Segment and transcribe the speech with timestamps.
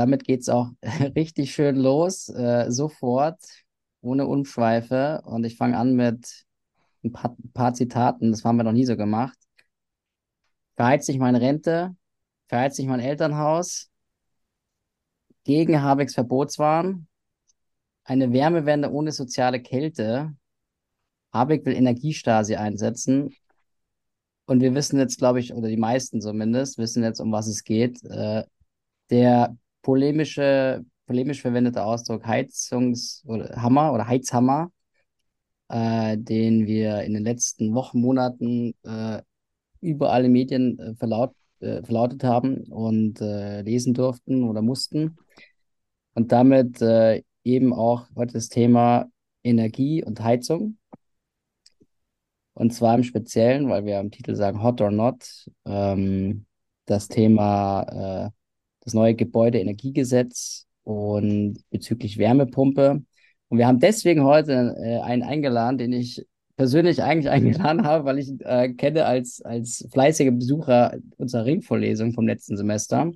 [0.00, 0.70] Damit geht es auch
[1.14, 3.38] richtig schön los, äh, sofort,
[4.00, 5.20] ohne Umschweife.
[5.26, 6.46] Und ich fange an mit
[7.04, 9.36] ein paar, paar Zitaten, das haben wir noch nie so gemacht.
[10.74, 11.94] Verheizt sich meine Rente,
[12.48, 13.90] verheizt sich mein Elternhaus,
[15.44, 17.06] gegen Habecks Verbotswahn,
[18.04, 20.34] eine Wärmewende ohne soziale Kälte.
[21.30, 23.34] Habeck will Energiestasi einsetzen.
[24.46, 27.64] Und wir wissen jetzt, glaube ich, oder die meisten zumindest, wissen jetzt, um was es
[27.64, 28.02] geht.
[28.04, 28.44] Äh,
[29.10, 34.70] der polemische, polemisch verwendete Ausdruck Heizungshammer oder Heizhammer,
[35.68, 39.22] äh, den wir in den letzten Wochen, Monaten äh,
[39.80, 45.16] überall in Medien äh, verlaut, äh, verlautet haben und äh, lesen durften oder mussten.
[46.14, 49.06] Und damit äh, eben auch heute das Thema
[49.42, 50.78] Energie und Heizung.
[52.54, 56.46] Und zwar im Speziellen, weil wir im Titel sagen Hot or Not, ähm,
[56.84, 58.30] das Thema äh,
[58.90, 63.02] das neue Gebäudeenergiegesetz und bezüglich Wärmepumpe.
[63.48, 68.18] Und wir haben deswegen heute äh, einen eingeladen, den ich persönlich eigentlich eingeladen habe, weil
[68.18, 73.12] ich ihn äh, kenne als, als fleißiger Besucher unserer Ringvorlesung vom letzten Semester.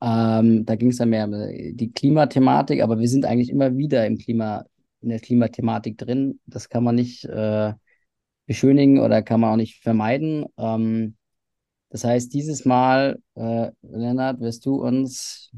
[0.00, 4.06] Ähm, da ging es dann mehr um die Klimathematik, aber wir sind eigentlich immer wieder
[4.06, 4.64] im Klima,
[5.00, 6.38] in der Klimathematik drin.
[6.46, 7.72] Das kann man nicht äh,
[8.46, 10.46] beschönigen oder kann man auch nicht vermeiden.
[10.56, 11.16] Ähm,
[11.96, 15.50] das heißt, dieses Mal, äh, Lennart, wirst du uns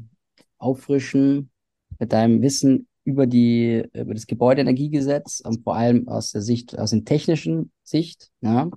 [0.57, 1.51] auffrischen
[1.99, 6.91] mit deinem Wissen über die, über das Gebäudeenergiegesetz und vor allem aus der Sicht, aus
[6.91, 8.29] der technischen Sicht.
[8.39, 8.69] Ja?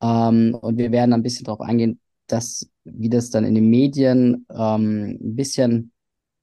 [0.00, 4.46] Ähm, und wir werden ein bisschen darauf eingehen, dass, wie das dann in den Medien
[4.48, 5.90] ähm, ein bisschen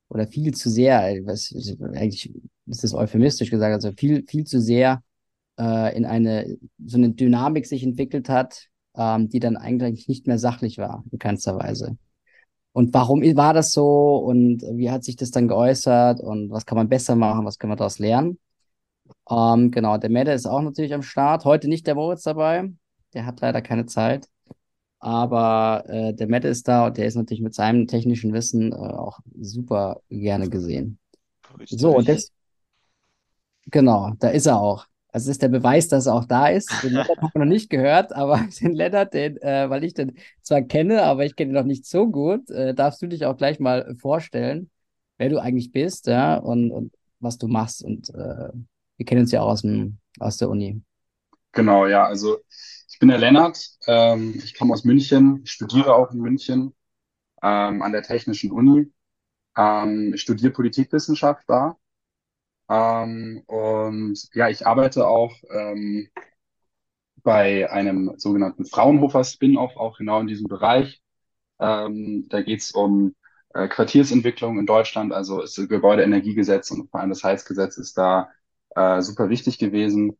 [0.10, 1.56] oder viel zu sehr, was,
[1.94, 2.34] eigentlich
[2.66, 5.04] ist das euphemistisch gesagt, also viel, viel zu sehr
[5.58, 10.40] äh, in eine so eine Dynamik sich entwickelt hat, ähm, die dann eigentlich nicht mehr
[10.40, 11.98] sachlich war, in keinster Weise.
[12.74, 16.78] Und warum war das so und wie hat sich das dann geäußert und was kann
[16.78, 18.40] man besser machen, was können wir daraus lernen?
[19.30, 21.46] Ähm, genau, der Mette ist auch natürlich am Start.
[21.46, 22.72] Heute nicht der Moritz dabei,
[23.14, 24.28] der hat leider keine Zeit.
[25.00, 28.76] Aber äh, der Mette ist da und der ist natürlich mit seinem technischen Wissen äh,
[28.76, 30.98] auch super gerne gesehen.
[31.60, 31.80] Richtig.
[31.80, 32.32] So, und das,
[33.66, 34.88] genau, da ist er auch.
[35.14, 36.72] Also das ist der Beweis, dass er auch da ist.
[36.82, 40.18] Den Lennart haben wir noch nicht gehört, aber den Lennart, den, äh, weil ich den
[40.42, 43.38] zwar kenne, aber ich kenne ihn noch nicht so gut, äh, darfst du dich auch
[43.38, 44.72] gleich mal vorstellen,
[45.20, 47.84] wer du eigentlich bist, ja, und, und was du machst.
[47.84, 48.50] Und äh,
[48.98, 50.82] wir kennen uns ja auch aus, dem, aus der Uni.
[51.52, 52.40] Genau, ja, also
[52.90, 56.74] ich bin der Lennart, ähm, ich komme aus München, ich studiere auch in München
[57.44, 58.92] ähm, an der Technischen Uni,
[59.56, 61.78] ähm, ich studiere Politikwissenschaft da
[62.74, 66.10] ähm, und ja, ich arbeite auch ähm,
[67.24, 71.02] bei einem sogenannten Fraunhofer Spin-off, auch genau in diesem Bereich.
[71.60, 73.16] Ähm, da geht es um
[73.54, 78.30] äh, Quartiersentwicklung in Deutschland, also ist das Gebäudeenergiegesetz und vor allem das Heizgesetz ist da
[78.76, 80.18] äh, super wichtig gewesen.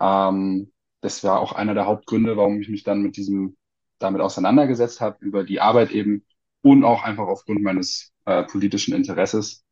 [0.00, 3.56] Ähm, das war auch einer der Hauptgründe, warum ich mich dann mit diesem
[4.00, 6.24] damit auseinandergesetzt habe, über die Arbeit eben
[6.62, 9.64] und auch einfach aufgrund meines äh, politischen Interesses.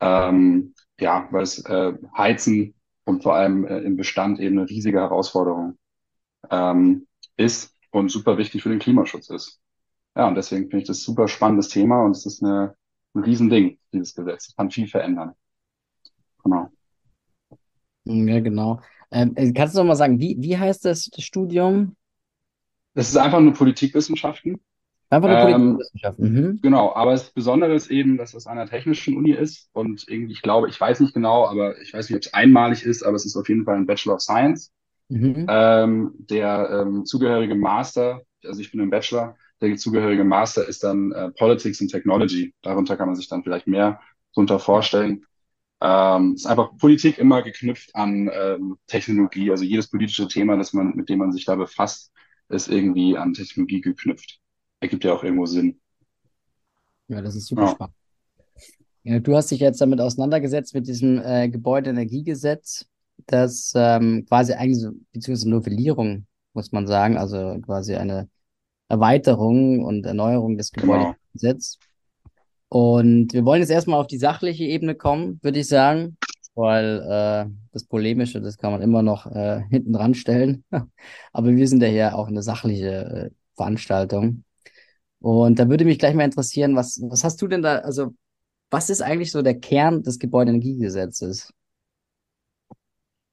[0.00, 4.98] Ähm, ja, weil es äh, Heizen und vor allem äh, im Bestand eben eine riesige
[4.98, 5.78] Herausforderung
[6.50, 9.60] ähm, ist und super wichtig für den Klimaschutz ist.
[10.16, 12.74] Ja, und deswegen finde ich das super spannendes Thema und es ist eine,
[13.14, 14.48] ein Riesending, dieses Gesetz.
[14.48, 15.32] Es kann viel verändern.
[16.42, 16.70] Genau.
[18.04, 18.80] Ja, genau.
[19.10, 21.96] Ähm, äh, kannst du noch mal sagen, wie, wie heißt das Studium?
[22.94, 24.60] Das ist einfach nur Politikwissenschaften.
[25.10, 26.32] Einfach nur ähm, Politikwissenschaften.
[26.32, 26.60] Mhm.
[26.62, 30.32] Genau, aber das Besondere ist eben, dass es an einer technischen Uni ist und irgendwie,
[30.32, 33.16] ich glaube, ich weiß nicht genau, aber ich weiß nicht, ob es einmalig ist, aber
[33.16, 34.70] es ist auf jeden Fall ein Bachelor of Science.
[35.08, 35.46] Mhm.
[35.48, 41.12] Ähm, der ähm, zugehörige Master, also ich bin im Bachelor, der zugehörige Master ist dann
[41.12, 42.54] äh, Politics and Technology.
[42.62, 44.00] Darunter kann man sich dann vielleicht mehr
[44.34, 45.24] drunter vorstellen.
[45.80, 49.50] Ähm, ist einfach Politik immer geknüpft an ähm, Technologie.
[49.50, 52.12] Also jedes politische Thema, das man, mit dem man sich da befasst,
[52.50, 54.40] ist irgendwie an Technologie geknüpft
[54.80, 55.80] ergibt ja auch irgendwo Sinn.
[57.08, 57.68] Ja, das ist super ja.
[57.68, 57.94] spannend.
[59.04, 62.86] Ja, du hast dich jetzt damit auseinandergesetzt mit diesem äh, Gebäudeenergiegesetz,
[63.26, 68.28] das ähm, quasi eigentlich, so, beziehungsweise Novellierung, muss man sagen, also quasi eine
[68.88, 70.72] Erweiterung und Erneuerung des.
[70.72, 71.78] Gebäudegesetzes.
[71.78, 71.88] Genau.
[73.00, 76.18] Und wir wollen jetzt erstmal auf die sachliche Ebene kommen, würde ich sagen,
[76.54, 80.64] weil äh, das Polemische, das kann man immer noch äh, hinten dran stellen.
[81.32, 84.44] Aber wir sind ja hier auch eine sachliche äh, Veranstaltung.
[85.20, 88.14] Und da würde mich gleich mal interessieren, was, was hast du denn da, also
[88.70, 91.52] was ist eigentlich so der Kern des Gebäudeenergiegesetzes?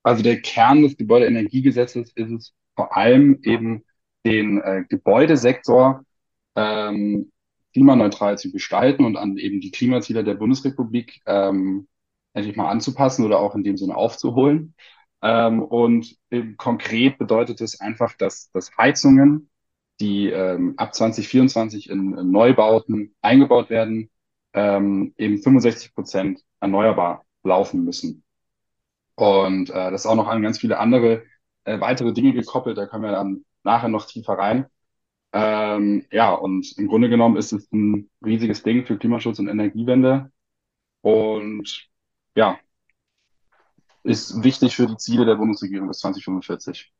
[0.03, 3.83] Also der Kern des Gebäudeenergiegesetzes ist es vor allem eben
[4.25, 6.03] den äh, Gebäudesektor
[6.55, 7.31] ähm,
[7.73, 11.87] klimaneutral zu gestalten und an eben die Klimaziele der Bundesrepublik ähm,
[12.33, 14.75] endlich mal anzupassen oder auch in dem Sinne aufzuholen.
[15.21, 16.17] Ähm, und
[16.57, 19.49] konkret bedeutet es einfach, dass, dass Heizungen,
[19.99, 24.09] die ähm, ab 2024 in, in Neubauten eingebaut werden,
[24.53, 28.23] ähm, eben 65 Prozent erneuerbar laufen müssen.
[29.15, 31.23] Und äh, das ist auch noch an ganz viele andere
[31.63, 34.67] äh, weitere Dinge gekoppelt, da können wir dann nachher noch tiefer rein.
[35.33, 40.31] Ähm, ja, und im Grunde genommen ist es ein riesiges Ding für Klimaschutz und Energiewende.
[41.01, 41.89] Und
[42.35, 42.59] ja,
[44.03, 46.93] ist wichtig für die Ziele der Bundesregierung bis 2045.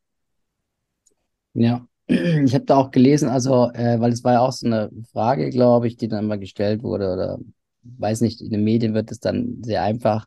[1.54, 4.92] Ja, ich habe da auch gelesen, also, äh, weil es war ja auch so eine
[5.12, 7.40] Frage, glaube ich, die dann immer gestellt wurde, oder
[7.84, 10.26] weiß nicht, in den Medien wird es dann sehr einfach,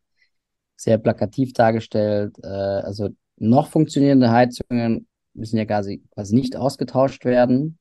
[0.77, 2.37] sehr plakativ dargestellt.
[2.43, 7.79] Äh, also noch funktionierende Heizungen müssen ja quasi, quasi nicht ausgetauscht werden.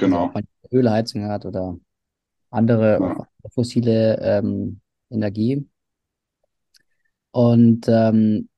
[0.00, 0.24] Also Genau.
[0.24, 1.78] ob man Ölheizung hat oder
[2.50, 3.28] andere Ja.
[3.54, 5.68] fossile ähm, Energie.
[7.32, 8.48] Und ähm,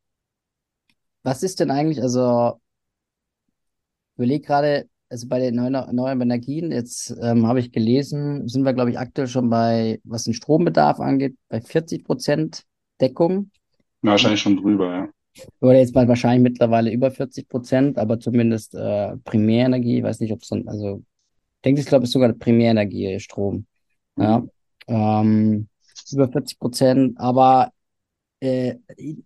[1.22, 2.60] was ist denn eigentlich, also
[4.18, 8.90] überlege gerade, also bei den neuen, Energien, jetzt ähm, habe ich gelesen, sind wir, glaube
[8.90, 12.64] ich, aktuell schon bei, was den Strombedarf angeht, bei 40 Prozent
[13.00, 13.50] Deckung.
[14.02, 15.08] Na, wahrscheinlich schon drüber, ja.
[15.60, 20.32] Oder jetzt mal wahrscheinlich mittlerweile über 40 Prozent, aber zumindest äh, Primärenergie, ich weiß nicht,
[20.32, 21.02] ob es so, also
[21.56, 23.66] ich denke, ich glaube, es ist sogar Primärenergie, Strom.
[24.18, 24.50] Ja, Mhm.
[24.88, 25.68] ähm,
[26.12, 27.72] über 40 Prozent, aber
[28.40, 28.76] äh,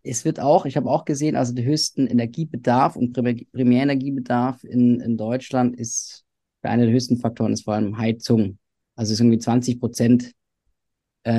[0.02, 5.00] es wird auch, ich habe auch gesehen, also der höchsten Energiebedarf und Primär Primärenergiebedarf in,
[5.00, 6.24] in Deutschland ist,
[6.62, 8.58] einer der höchsten Faktoren ist vor allem Heizung.
[8.96, 10.32] Also es ist irgendwie 20 Prozent
[11.24, 11.32] äh,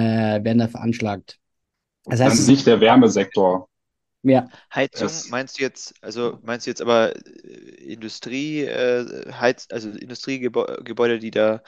[0.44, 1.40] werden da veranschlagt.
[2.06, 3.68] Das An heißt, es, sich der Wärmesektor
[4.24, 9.90] ja, Heizung meinst du jetzt, also meinst du jetzt aber äh, Industrie, äh, Heiz, also
[9.90, 11.62] Industriegebäude, die da,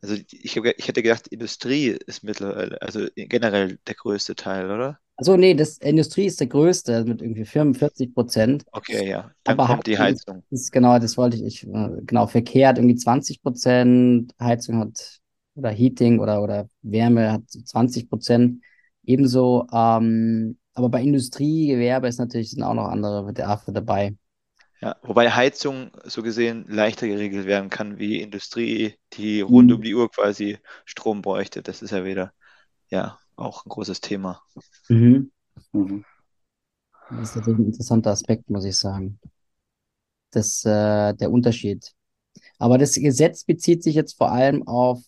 [0.00, 5.00] also ich, hab, ich hätte gedacht, Industrie ist mittlerweile, also generell der größte Teil, oder?
[5.16, 8.64] Also nee, das Industrie ist der größte mit irgendwie 45 Prozent.
[8.72, 9.30] Okay, ja.
[9.44, 12.96] Dann Aber kommt die Heizung ist genau, das wollte ich, ich äh, genau, verkehrt irgendwie
[12.96, 15.20] 20 Prozent, Heizung hat,
[15.56, 18.62] oder Heating oder, oder Wärme hat 20 Prozent.
[19.04, 24.16] Ebenso, ähm, aber bei Industrie, Gewerbe ist natürlich, sind auch noch andere Bedarfe dabei.
[24.80, 29.82] Ja, wobei Heizung so gesehen leichter geregelt werden kann wie Industrie, die rund um Mhm.
[29.82, 31.62] die Uhr quasi Strom bräuchte.
[31.62, 32.34] Das ist ja wieder,
[32.90, 34.42] ja, auch ein großes Thema.
[34.88, 35.30] Mhm.
[35.72, 36.04] mhm.
[37.10, 39.20] Das ist natürlich ein interessanter Aspekt, muss ich sagen.
[40.30, 41.92] Das, äh, der Unterschied.
[42.58, 45.02] Aber das Gesetz bezieht sich jetzt vor allem auf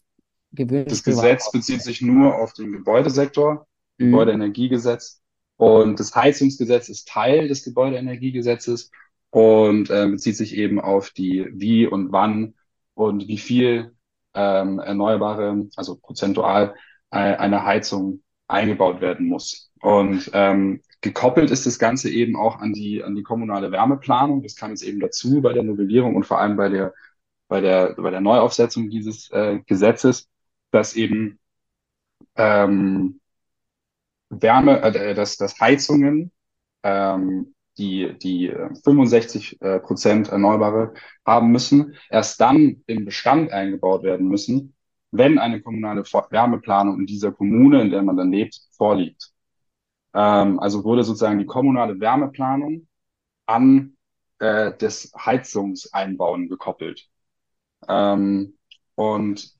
[0.52, 1.02] gewöhnlich Das.
[1.02, 3.67] Gesetz bezieht sich nur auf den Gebäudesektor,
[3.99, 4.05] Mhm.
[4.06, 5.23] Gebäudeenergiegesetz.
[5.56, 8.90] Und das Heizungsgesetz ist Teil des Gebäudeenergiegesetzes
[9.31, 12.54] und äh, bezieht sich eben auf die wie und wann
[12.95, 13.95] und wie viel
[14.35, 16.75] ähm, erneuerbare, also prozentual
[17.10, 19.70] äh, eine Heizung eingebaut werden muss.
[19.80, 24.42] Und ähm, gekoppelt ist das Ganze eben auch an die, an die kommunale Wärmeplanung.
[24.42, 26.94] Das kam jetzt eben dazu bei der Novellierung und vor allem bei der,
[27.48, 30.28] bei der, bei der Neuaufsetzung dieses äh, Gesetzes,
[30.70, 31.38] dass eben
[32.36, 33.20] ähm,
[34.30, 36.32] Wärme, äh, dass, dass Heizungen,
[36.82, 40.94] ähm, die, die äh, 65 äh, Prozent Erneuerbare
[41.26, 44.75] haben müssen, erst dann im Bestand eingebaut werden müssen,
[45.10, 49.32] wenn eine kommunale Wärmeplanung in dieser Kommune, in der man dann lebt, vorliegt.
[50.14, 52.88] Ähm, also wurde sozusagen die kommunale Wärmeplanung
[53.46, 53.96] an
[54.38, 57.08] äh, das Heizungseinbauen gekoppelt.
[57.88, 58.58] Ähm,
[58.94, 59.54] und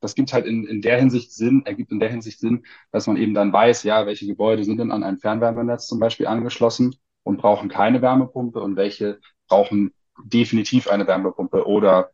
[0.00, 3.16] das gibt halt in, in der Hinsicht Sinn, ergibt in der Hinsicht Sinn, dass man
[3.16, 7.36] eben dann weiß, ja, welche Gebäude sind denn an ein Fernwärmenetz zum Beispiel angeschlossen und
[7.38, 9.92] brauchen keine Wärmepumpe und welche brauchen
[10.24, 12.10] definitiv eine Wärmepumpe oder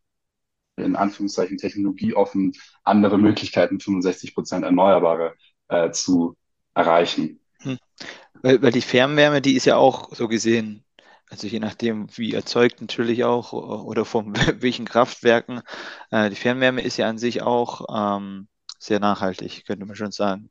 [0.77, 2.53] in Anführungszeichen technologieoffen
[2.85, 5.35] andere Möglichkeiten, 65 Prozent Erneuerbare
[5.69, 6.37] äh, zu
[6.75, 7.41] erreichen.
[7.61, 7.79] Hm.
[8.43, 10.85] Weil, weil die Fernwärme, die ist ja auch so gesehen,
[11.31, 15.63] also je nachdem, wie erzeugt natürlich auch oder von welchen Kraftwerken.
[16.11, 20.51] Äh, die Fernwärme ist ja an sich auch ähm, sehr nachhaltig, könnte man schon sagen.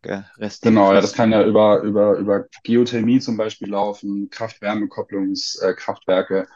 [0.62, 6.48] Genau, ja, das kann ja über, über, über Geothermie zum Beispiel laufen, Kraft-Wärme-Kopplungskraftwerke.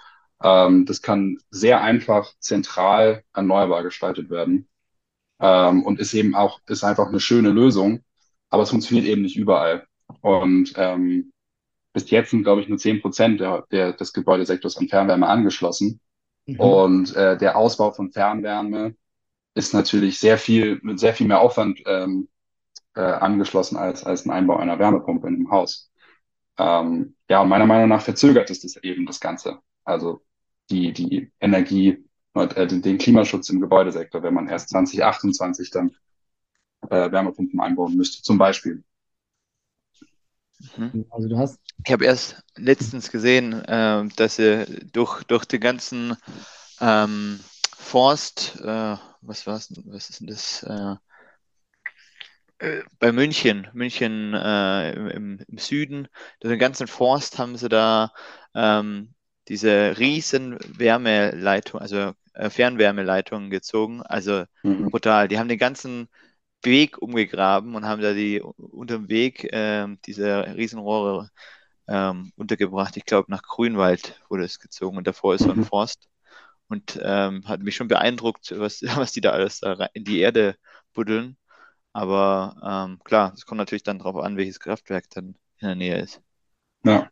[0.41, 4.67] Ähm, das kann sehr einfach zentral erneuerbar gestaltet werden.
[5.39, 8.03] Ähm, und ist eben auch, ist einfach eine schöne Lösung,
[8.49, 9.87] aber es funktioniert eben nicht überall.
[10.21, 11.31] Und ähm,
[11.93, 15.99] bis jetzt sind, glaube ich, nur zehn Prozent der, der, des Gebäudesektors an Fernwärme angeschlossen.
[16.45, 16.59] Mhm.
[16.59, 18.95] Und äh, der Ausbau von Fernwärme
[19.55, 22.29] ist natürlich sehr viel, mit sehr viel mehr Aufwand ähm,
[22.95, 25.91] äh, angeschlossen als, als ein Einbau einer Wärmepumpe in einem Haus.
[26.57, 29.59] Ähm, ja, und meiner Meinung nach verzögert es das eben das Ganze.
[29.83, 30.21] Also
[30.69, 35.95] die, die Energie äh, den Klimaschutz im Gebäudesektor, wenn man erst 2028 dann
[36.89, 38.83] äh, Wärmepumpen einbauen müsste, zum Beispiel.
[40.75, 41.05] Mhm.
[41.09, 41.59] Also du hast.
[41.85, 46.15] Ich habe erst letztens gesehen, äh, dass sie durch, durch den ganzen
[46.81, 47.39] ähm,
[47.77, 50.63] Forst, äh, was war's, was ist denn das?
[50.63, 50.95] Äh,
[52.59, 56.09] äh, bei München, München äh, im, im, Süden,
[56.41, 58.11] durch den ganzen Forst haben sie da
[58.53, 59.13] ähm,
[59.49, 64.01] diese riesen Wärmeleitung, also äh, Fernwärmeleitungen gezogen.
[64.01, 64.89] Also mhm.
[64.89, 65.27] brutal.
[65.27, 66.07] Die haben den ganzen
[66.63, 71.29] Weg umgegraben und haben da die unter dem Weg äh, diese Riesenrohre
[71.87, 72.97] ähm, untergebracht.
[72.97, 75.65] Ich glaube, nach Grünwald wurde es gezogen und davor ist so ein mhm.
[75.65, 76.07] Forst.
[76.67, 80.55] Und ähm, hat mich schon beeindruckt, was, was die da alles da in die Erde
[80.93, 81.35] buddeln.
[81.93, 85.99] Aber ähm, klar, es kommt natürlich dann darauf an, welches Kraftwerk dann in der Nähe
[85.99, 86.21] ist.
[86.83, 87.09] Ja.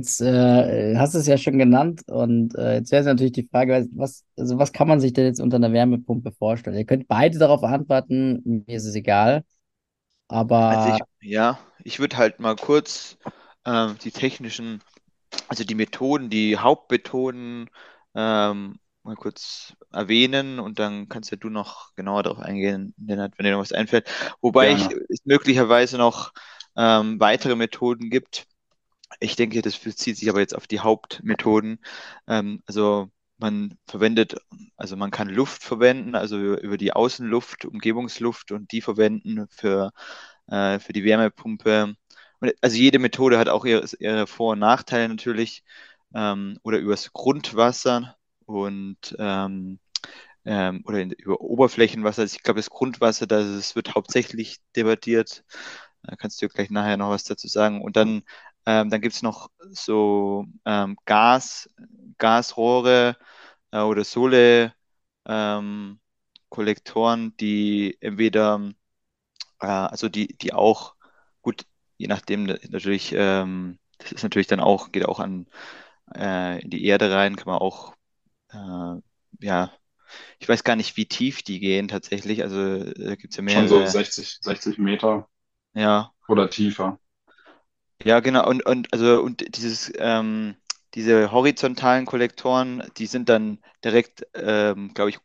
[0.00, 3.46] Jetzt äh, hast du es ja schon genannt und äh, jetzt wäre es natürlich die
[3.46, 6.78] Frage, was, also was kann man sich denn jetzt unter einer Wärmepumpe vorstellen?
[6.78, 9.44] Ihr könnt beide darauf antworten, mir ist es egal.
[10.26, 13.18] Aber also ich, ja, ich würde halt mal kurz
[13.64, 14.80] äh, die technischen,
[15.48, 17.68] also die Methoden, die Hauptmethoden
[18.14, 23.44] ähm, mal kurz erwähnen und dann kannst ja du noch genauer darauf eingehen, Lennart, wenn
[23.44, 24.08] dir noch was einfällt.
[24.40, 24.76] Wobei ja.
[24.78, 26.32] ich, es möglicherweise noch
[26.74, 28.46] ähm, weitere Methoden gibt,
[29.18, 31.80] ich denke, das bezieht sich aber jetzt auf die Hauptmethoden.
[32.28, 34.36] Ähm, also man verwendet,
[34.76, 39.92] also man kann Luft verwenden, also über die Außenluft, Umgebungsluft und die verwenden für,
[40.48, 41.94] äh, für die Wärmepumpe.
[42.40, 45.64] Und also jede Methode hat auch ihre, ihre Vor- und Nachteile natürlich.
[46.14, 49.78] Ähm, oder übers Grundwasser und ähm,
[50.44, 52.22] ähm, oder in, über Oberflächenwasser.
[52.22, 55.44] Also ich glaube, das Grundwasser, das wird hauptsächlich debattiert.
[56.02, 57.82] Da kannst du gleich nachher noch was dazu sagen.
[57.82, 58.22] Und dann
[58.66, 61.68] ähm, dann gibt es noch so ähm, Gas,
[62.18, 63.16] Gasrohre
[63.72, 64.74] äh, oder Sohle
[65.26, 66.00] ähm,
[66.48, 68.70] Kollektoren, die entweder,
[69.60, 70.94] äh, also die, die auch,
[71.42, 71.66] gut,
[71.98, 75.46] je nachdem natürlich, ähm, das ist natürlich dann auch, geht auch an
[76.14, 77.94] äh, in die Erde rein, kann man auch,
[78.52, 79.00] äh,
[79.40, 79.72] ja,
[80.38, 82.42] ich weiß gar nicht, wie tief die gehen tatsächlich.
[82.42, 83.68] Also da gibt es ja mehrere.
[83.68, 85.28] Schon so 60, 60 Meter.
[85.74, 86.12] Ja.
[86.28, 86.99] Oder tiefer.
[88.04, 88.48] Ja, genau.
[88.48, 90.56] Und, und also und dieses, ähm,
[90.94, 95.18] diese horizontalen Kollektoren, die sind dann direkt, ähm, glaube ich,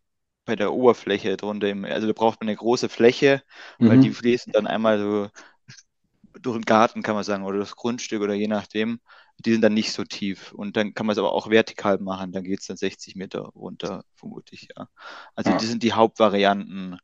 [0.46, 1.70] bei der Oberfläche drunter.
[1.70, 3.41] Im, also da braucht man eine große Fläche,
[3.84, 4.13] weil die mhm.
[4.13, 5.29] fließen dann einmal so
[6.41, 9.00] durch den Garten, kann man sagen, oder das Grundstück oder je nachdem.
[9.39, 10.53] Die sind dann nicht so tief.
[10.53, 12.32] Und dann kann man es aber auch vertikal machen.
[12.32, 14.88] Dann geht es dann 60 Meter runter, vermute ich, ja.
[15.36, 15.58] Also Ja.
[15.58, 17.00] die sind die Hauptvarianten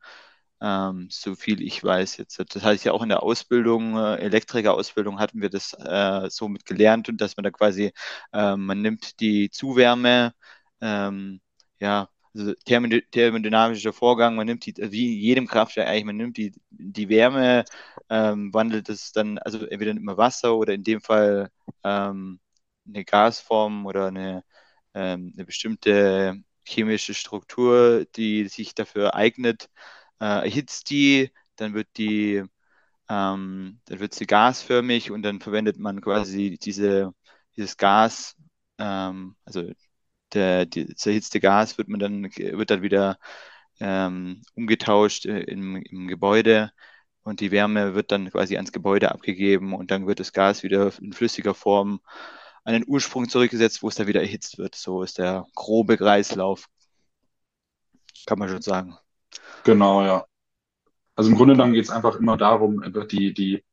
[0.62, 2.40] ähm, so viel ich weiß jetzt.
[2.56, 6.66] Das heißt ja auch in der Ausbildung, äh, Elektrikerausbildung hatten wir das äh, so mit
[6.66, 7.92] gelernt und dass man da quasi,
[8.34, 10.34] äh, man nimmt die Zuwärme,
[10.82, 11.42] ähm,
[11.80, 16.54] ja, also thermodynamischer Vorgang, man nimmt die, wie in jedem Kraftwerk eigentlich, man nimmt die,
[16.70, 17.66] die Wärme,
[18.10, 21.50] ähm, wandelt es dann, also entweder immer Wasser oder in dem Fall
[21.84, 22.40] ähm,
[22.88, 24.44] eine Gasform oder eine,
[24.94, 29.70] ähm, eine bestimmte chemische Struktur, die sich dafür eignet,
[30.22, 32.44] äh, erhitzt die, dann wird die,
[33.10, 37.14] ähm, dann wird sie gasförmig und dann verwendet man quasi diese,
[37.58, 38.38] dieses Gas,
[38.80, 39.72] ähm, also
[40.34, 43.20] der, die, das erhitzte Gas wird man dann, wird dann wieder
[43.80, 46.72] ähm, umgetauscht äh, im, im Gebäude
[47.24, 50.92] und die Wärme wird dann quasi ans Gebäude abgegeben und dann wird das Gas wieder
[51.02, 52.02] in flüssiger Form
[52.64, 54.76] an den Ursprung zurückgesetzt, wo es dann wieder erhitzt wird.
[54.76, 56.68] So ist der grobe Kreislauf,
[58.26, 58.98] kann man schon sagen.
[59.64, 60.26] Genau, ja.
[61.16, 63.64] Also im Grunde genommen geht es einfach immer darum, die, die,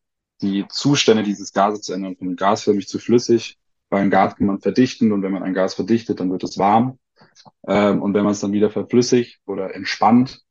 [0.43, 3.59] die Zustände dieses Gases zu ändern, von gasförmig zu flüssig.
[3.91, 6.59] Weil ein Gas kann man verdichten und wenn man ein Gas verdichtet, dann wird es
[6.59, 6.99] warm.
[7.67, 10.43] Ähm, und wenn man es dann wieder verflüssigt oder entspannt,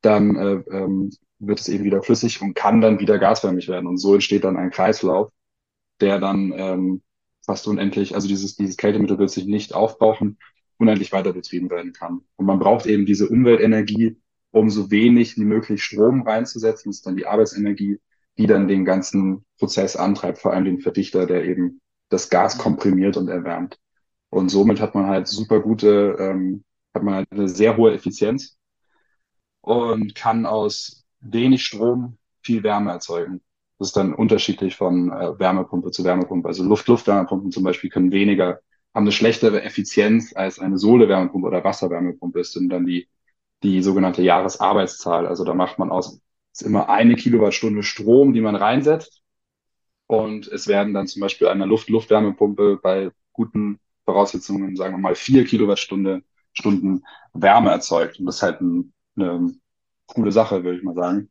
[0.00, 3.86] dann äh, ähm, wird es eben wieder flüssig und kann dann wieder gasförmig werden.
[3.86, 5.30] Und so entsteht dann ein Kreislauf,
[6.00, 7.02] der dann ähm,
[7.44, 10.38] fast unendlich, also dieses, dieses Kältemittel wird sich nicht aufbrauchen,
[10.78, 12.22] unendlich weiter betrieben werden kann.
[12.36, 14.16] Und man braucht eben diese Umweltenergie,
[14.56, 16.90] um so wenig wie möglich Strom reinzusetzen.
[16.90, 18.00] Das ist dann die Arbeitsenergie,
[18.38, 23.18] die dann den ganzen Prozess antreibt, vor allem den Verdichter, der eben das Gas komprimiert
[23.18, 23.78] und erwärmt.
[24.30, 28.56] Und somit hat man halt super gute, ähm, hat man halt eine sehr hohe Effizienz
[29.60, 33.42] und kann aus wenig Strom viel Wärme erzeugen.
[33.78, 36.48] Das ist dann unterschiedlich von äh, Wärmepumpe zu Wärmepumpe.
[36.48, 38.60] Also Luft-Luft-Wärmepumpen zum Beispiel können weniger,
[38.94, 42.38] haben eine schlechtere Effizienz als eine Sohle-Wärmepumpe oder Wasserwärmepumpe.
[42.38, 43.06] Das sind dann die
[43.62, 45.26] die sogenannte Jahresarbeitszahl.
[45.26, 46.20] Also da macht man aus,
[46.52, 49.22] ist immer eine Kilowattstunde Strom, die man reinsetzt.
[50.06, 55.44] Und es werden dann zum Beispiel einer Luft-Luftwärmepumpe bei guten Voraussetzungen, sagen wir mal, vier
[55.44, 56.22] Kilowattstunde
[56.52, 57.02] Stunden
[57.34, 58.18] Wärme erzeugt.
[58.18, 59.52] Und das ist halt ein, eine
[60.06, 61.30] coole Sache, würde ich mal sagen.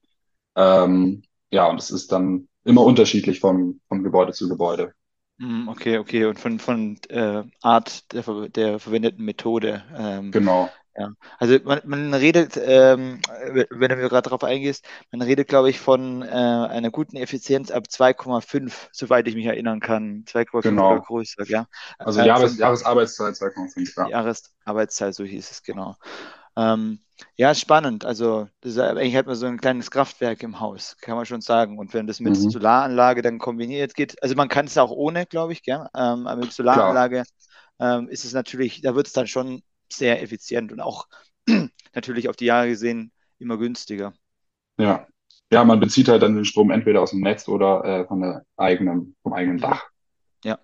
[0.55, 4.93] Ähm, ja, und es ist dann immer unterschiedlich vom, vom Gebäude zu Gebäude.
[5.37, 6.25] Mhm, okay, okay.
[6.25, 9.83] Und von, von äh, Art der, der verwendeten Methode.
[9.97, 10.69] Ähm, Genau.
[10.97, 11.11] Ja.
[11.39, 13.19] Also man, man redet, ähm,
[13.69, 17.71] wenn du mir gerade darauf eingehst, man redet, glaube ich, von äh, einer guten Effizienz
[17.71, 20.23] ab 2,5, soweit ich mich erinnern kann.
[20.27, 20.85] 2,5 Genau.
[20.85, 21.67] oder größer, ja.
[22.03, 24.09] Also Äh, Jahres, Jahresarbeitszeit 2,5, ja.
[24.09, 25.95] Jahresarbeitszeit, so hieß es, genau.
[26.57, 26.99] Ähm,
[27.37, 28.05] ja, spannend.
[28.05, 31.77] Also das eigentlich hat man so ein kleines Kraftwerk im Haus, kann man schon sagen.
[31.79, 32.49] Und wenn das mit Mhm.
[32.49, 35.87] Solaranlage dann kombiniert geht, also man kann es auch ohne, glaube ich, gell?
[35.95, 36.53] Ähm, aber mit.
[36.53, 37.23] Solaranlage
[37.79, 41.07] ähm, ist es natürlich, da wird es dann schon sehr effizient und auch
[41.93, 44.13] natürlich auf die Jahre gesehen immer günstiger.
[44.77, 45.07] Ja.
[45.51, 48.45] Ja, man bezieht halt dann den Strom entweder aus dem Netz oder äh, von der
[48.57, 49.59] eigenen, vom eigenen.
[49.59, 49.83] Dach.
[50.43, 50.59] Ja.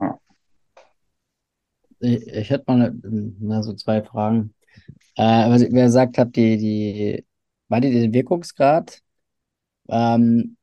[0.00, 0.18] Ja.
[2.00, 3.00] Ich, ich hätte mal eine,
[3.40, 4.54] na, so zwei Fragen.
[5.14, 7.26] Äh, was ich mir gesagt habe, die, die,
[7.68, 9.00] war die der Wirkungsgrad
[9.88, 10.56] ähm,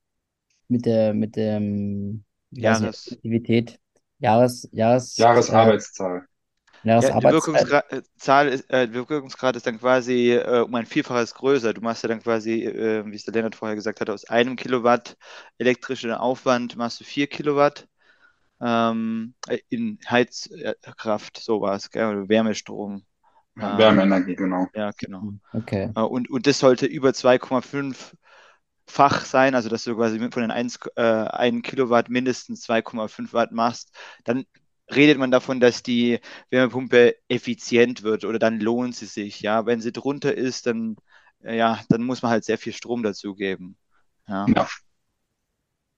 [0.67, 3.17] mit der, mit dem, Jahres.
[4.19, 6.27] Jahres, Jahres, äh, Jahresarbeitszahl.
[6.99, 7.31] Ja, die Jahresarbeitszeit?
[7.31, 11.73] Wirkungsgrad, ist, äh, Wirkungsgrad ist dann quasi äh, um ein Vielfaches größer.
[11.73, 14.55] Du machst ja dann quasi, äh, wie es der Lennart vorher gesagt hat, aus einem
[14.55, 15.17] Kilowatt
[15.57, 17.87] elektrischen Aufwand machst du vier Kilowatt
[18.61, 19.33] ähm,
[19.69, 22.07] in Heizkraft, sowas, gell?
[22.07, 23.03] Oder Wärmestrom.
[23.57, 24.67] Ja, Ähm, Wärmeenergie, genau.
[24.75, 25.33] ja, genau.
[25.53, 25.91] Okay.
[25.95, 30.79] Äh, Und, und das sollte über 2,5-fach sein, also dass du quasi von den 1,
[30.95, 33.91] äh, 1 Kilowatt mindestens 2,5 Watt machst.
[34.23, 34.45] Dann
[34.93, 36.19] redet man davon, dass die
[36.49, 39.41] Wärmepumpe effizient wird oder dann lohnt sie sich.
[39.41, 40.95] Ja, wenn sie drunter ist, dann,
[41.43, 43.77] äh, ja, dann muss man halt sehr viel Strom dazugeben.
[44.27, 44.45] Ja.
[44.47, 44.67] Ja.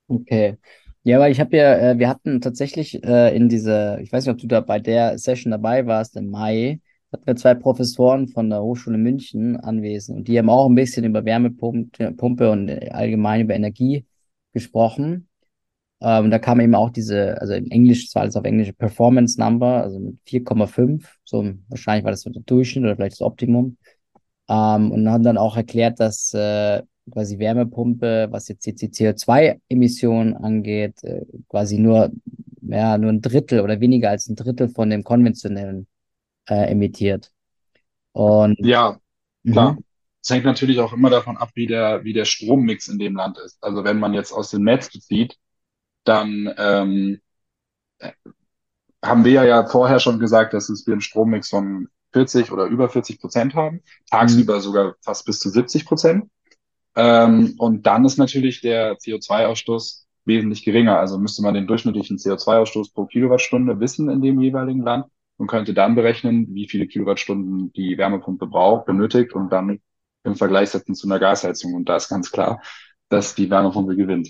[0.08, 0.58] Okay.
[1.04, 4.34] Ja, weil ich habe ja, äh, wir hatten tatsächlich äh, in dieser, ich weiß nicht,
[4.34, 8.50] ob du da bei der Session dabei warst im Mai, hatten wir zwei Professoren von
[8.50, 12.90] der Hochschule München anwesend und die haben auch ein bisschen über Wärmepumpe Pumpe und äh,
[12.92, 14.06] allgemein über Energie
[14.54, 15.27] gesprochen.
[16.00, 19.82] Ähm, da kam eben auch diese, also in Englisch, zwar alles auf Englisch, Performance Number,
[19.84, 23.78] also mit 4,5, so wahrscheinlich war das so der Durchschnitt oder vielleicht das Optimum.
[24.48, 31.04] Ähm, und haben dann auch erklärt, dass äh, quasi Wärmepumpe, was jetzt die CO2-Emissionen angeht,
[31.04, 32.12] äh, quasi nur,
[32.62, 35.88] ja, nur ein Drittel oder weniger als ein Drittel von dem konventionellen
[36.48, 37.32] äh, emittiert.
[38.12, 39.00] Und Ja,
[39.44, 39.78] mhm, klar.
[40.22, 43.38] Es hängt natürlich auch immer davon ab, wie der, wie der Strommix in dem Land
[43.38, 43.64] ist.
[43.64, 45.38] Also wenn man jetzt aus dem Netz bezieht,
[46.08, 47.20] dann ähm,
[49.04, 53.20] haben wir ja vorher schon gesagt, dass wir einen Strommix von 40 oder über 40
[53.20, 56.26] Prozent haben, mhm, tagsüber sogar fast bis zu 70 Prozent.
[56.96, 60.98] Ähm, und dann ist natürlich der CO2-Ausstoß wesentlich geringer.
[60.98, 65.06] Also müsste man den durchschnittlichen CO2-Ausstoß pro Kilowattstunde wissen in dem jeweiligen Land
[65.38, 69.80] und könnte dann berechnen, wie viele Kilowattstunden die Wärmepumpe braucht, benötigt und dann
[70.24, 71.76] im Vergleich setzen zu einer Gasheizung.
[71.76, 72.62] Und da ist ganz klar,
[73.10, 74.30] dass die Wärmepumpe gewinnt.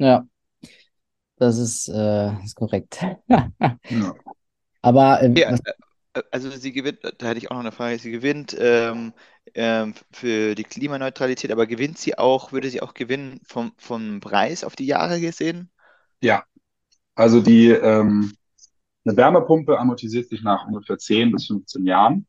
[0.00, 0.26] Ja,
[1.36, 3.04] das ist, äh, ist korrekt.
[3.90, 4.14] Ja.
[4.82, 5.54] Aber äh, Ja,
[6.32, 9.14] also sie gewinnt, da hätte ich auch noch eine Frage, sie gewinnt ähm,
[9.54, 14.64] ähm, für die Klimaneutralität, aber gewinnt sie auch, würde sie auch gewinnen vom, vom Preis
[14.64, 15.70] auf die Jahre gesehen?
[16.22, 16.44] Ja,
[17.16, 18.34] also die ähm,
[19.06, 22.26] eine Wärmepumpe amortisiert sich nach ungefähr 10 bis 15 Jahren.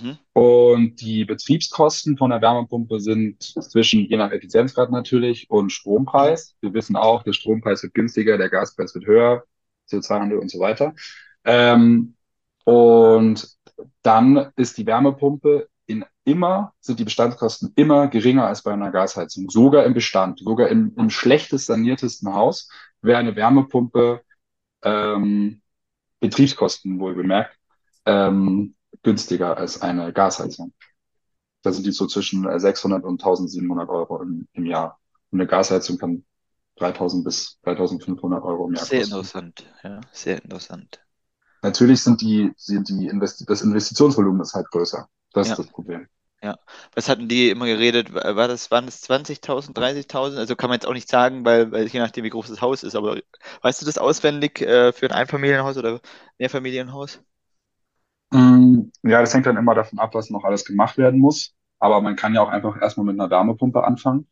[0.00, 0.18] Mhm.
[0.32, 6.56] Und die Betriebskosten von der Wärmepumpe sind zwischen, je nach Effizienzgrad natürlich, und Strompreis.
[6.60, 9.44] Wir wissen auch, der Strompreis wird günstiger, der Gaspreis wird höher,
[9.90, 10.94] CO2-Handel und so weiter.
[11.44, 12.14] Ähm,
[12.64, 13.56] und
[14.02, 19.50] dann ist die Wärmepumpe in immer, sind die Bestandskosten immer geringer als bei einer Gasheizung.
[19.50, 22.68] Sogar im Bestand, sogar im, im schlechtest saniertesten Haus
[23.02, 24.22] wäre eine Wärmepumpe
[24.82, 25.60] ähm,
[26.20, 27.58] Betriebskosten wohl bemerkt,
[28.06, 28.74] ähm,
[29.04, 30.74] günstiger als eine Gasheizung.
[31.62, 35.00] Da sind die so zwischen äh, 600 und 1700 Euro im, im Jahr.
[35.30, 36.24] Und eine Gasheizung kann
[36.76, 39.24] 3000 bis 3500 Euro im Jahr Sehr kosten.
[39.24, 41.00] interessant, ja, sehr interessant.
[41.62, 45.08] Natürlich sind die, sind die Investi das Investitionsvolumen ist halt größer.
[45.32, 45.58] Das Ja.
[45.58, 46.06] ist das Problem.
[46.42, 46.58] Ja,
[46.94, 48.14] was hatten die immer geredet?
[48.14, 50.38] War das, waren das 20.000, 30.000?
[50.38, 52.82] Also kann man jetzt auch nicht sagen, weil, weil je nachdem, wie groß das Haus
[52.84, 53.18] ist, aber
[53.62, 56.00] weißt du das auswendig äh, für ein Einfamilienhaus oder
[56.38, 57.20] Mehrfamilienhaus?
[58.34, 61.54] Mm, Ja, das hängt dann immer davon ab, was noch alles gemacht werden muss.
[61.78, 64.26] Aber man kann ja auch einfach erstmal mit einer Wärmepumpe anfangen,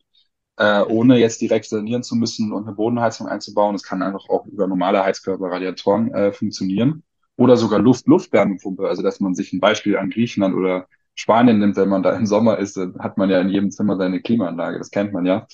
[0.59, 3.75] äh, ohne jetzt direkt sanieren zu müssen und eine Bodenheizung einzubauen.
[3.77, 7.05] Es kann einfach auch über normale Heizkörper, Radiatoren äh, funktionieren.
[7.37, 11.89] Oder sogar Luft-Luft-Wärmepumpe, also dass man sich ein Beispiel an Griechenland oder Spanien nimmt, wenn
[11.91, 14.91] man da im Sommer ist, dann hat man ja in jedem Zimmer seine Klimaanlage, das
[14.91, 15.47] kennt man ja.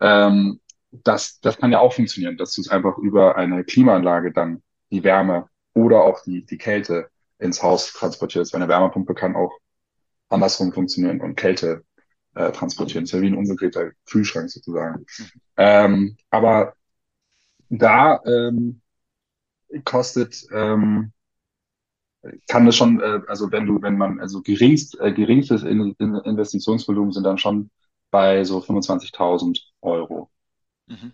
[0.00, 4.62] Ähm, das, das kann ja auch funktionieren, dass du es einfach über eine Klimaanlage dann
[4.90, 8.52] die Wärme oder auch die, die Kälte ins Haus transportiert ist.
[8.52, 9.52] Weil eine Wärmepumpe kann auch
[10.28, 11.84] andersrum funktionieren und Kälte
[12.34, 13.04] äh, transportieren.
[13.04, 15.06] Das ist ja wie ein umgedrehter Kühlschrank sozusagen.
[15.56, 16.74] Ähm, aber
[17.68, 18.80] da ähm,
[19.84, 21.12] kostet, ähm,
[22.48, 26.14] kann das schon, äh, also wenn du, wenn man, also geringst, äh, geringstes in, in
[26.14, 27.70] Investitionsvolumen sind dann schon
[28.10, 30.30] bei so 25.000 Euro.
[30.86, 31.12] Mhm.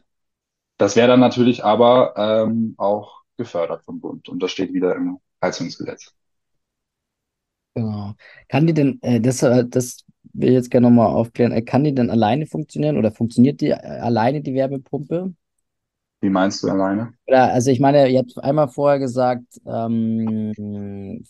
[0.77, 5.19] Das wäre dann natürlich aber ähm, auch gefördert vom Bund und das steht wieder im
[5.45, 6.13] Heizungsgesetz.
[7.75, 8.15] Genau.
[8.49, 11.83] Kann die denn, äh, das, äh, das will ich jetzt gerne nochmal aufklären, äh, kann
[11.85, 15.35] die denn alleine funktionieren oder funktioniert die äh, alleine, die Wärmepumpe?
[16.21, 17.15] Wie meinst du alleine?
[17.27, 20.53] Oder, also ich meine, ihr habt einmal vorher gesagt, ähm,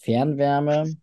[0.00, 0.96] Fernwärme.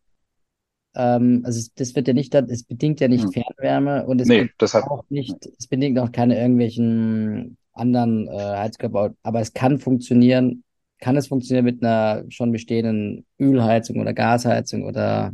[0.96, 3.34] Ähm, also es, das wird ja nicht, es bedingt ja nicht Hm.
[3.34, 4.52] Fernwärme und es Nee, bedingt
[4.84, 10.64] auch nicht, es bedingt auch keine irgendwelchen anderen äh, Heizkörper, aber es kann funktionieren,
[11.02, 15.34] kann es funktionieren mit einer schon bestehenden Ölheizung oder Gasheizung oder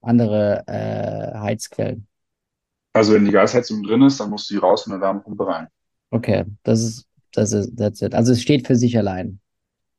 [0.00, 2.06] andere äh, Heizquellen.
[2.92, 5.68] also wenn die Gasheizung drin ist, dann musst du die raus und eine Wärmepumpe rein.
[6.10, 8.14] Okay, das ist, das ist, that's it.
[8.14, 9.40] Also es steht für sich allein.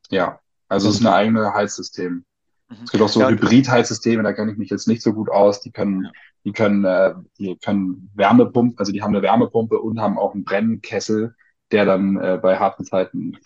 [0.10, 2.26] Ja, also es ist ein eigenes Heizsystem.
[2.70, 2.76] Mhm.
[2.84, 5.62] Es gibt auch so Ja, Hybrid-Heizsysteme, da kenne ich mich jetzt nicht so gut aus.
[5.62, 6.12] Die können, Ja.
[6.46, 10.44] die können, äh, die können Wärmepumpe, also die haben eine Wärmepumpe und haben auch einen
[10.46, 11.36] Brennkessel,
[11.72, 13.38] der dann äh, bei harten Zeiten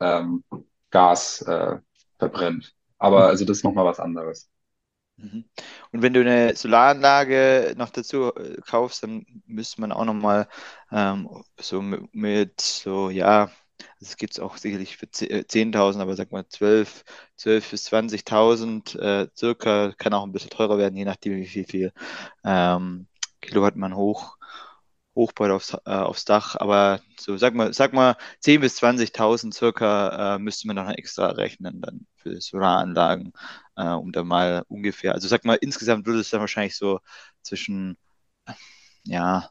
[0.00, 0.44] ähm,
[0.90, 1.78] Gas äh,
[2.18, 2.74] verbrennt.
[2.98, 4.48] Aber also das ist nochmal was anderes.
[5.16, 5.44] Mhm.
[5.92, 10.48] Und wenn du eine Solaranlage noch dazu äh, kaufst, dann müsste man auch nochmal
[10.92, 11.28] ähm,
[11.58, 13.50] so mit, mit so, ja,
[14.00, 17.04] das gibt es auch sicherlich für 10 äh, 10.000, aber sag mal 12,
[17.36, 21.64] 12 bis 20.000 äh, circa, kann auch ein bisschen teurer werden, je nachdem, wie viel,
[21.64, 21.92] viel
[22.44, 23.06] ähm,
[23.40, 24.35] Kilowatt man hoch,
[25.16, 26.56] hochbaut aufs, äh, aufs Dach.
[26.56, 31.28] Aber so, sag mal, sag mal 10.000 bis 20.000 circa äh, müsste man dann extra
[31.28, 33.32] rechnen dann für Solaranlagen
[33.76, 37.00] äh, um da mal ungefähr, also sag mal, insgesamt würde es dann wahrscheinlich so
[37.42, 37.98] zwischen,
[39.04, 39.50] ja,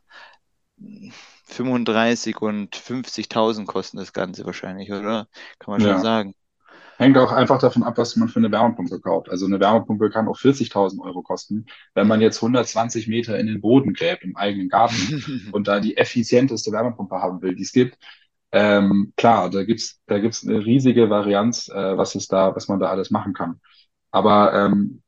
[1.46, 5.28] 35 und 50.000 kosten das Ganze wahrscheinlich, oder?
[5.60, 6.00] Kann man schon Ja.
[6.00, 6.36] sagen.
[6.98, 9.30] Hängt auch einfach davon ab, was man für eine Wärmepumpe kauft.
[9.30, 11.66] Also eine Wärmepumpe kann auch 40.000 Euro kosten.
[11.94, 15.14] Wenn man jetzt 120 Meter in den Boden gräbt im eigenen Garten
[15.52, 17.98] und da die effizienteste Wärmepumpe haben will, die es gibt,
[18.52, 22.80] ähm, klar, da gibt's da gibt's eine riesige Varianz, äh, was es da, was man
[22.80, 23.60] da alles machen kann.
[24.12, 25.02] Aber ähm,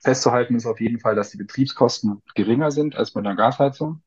[0.00, 4.02] festzuhalten ist auf jeden Fall, dass die Betriebskosten geringer sind als bei einer Gasheizung,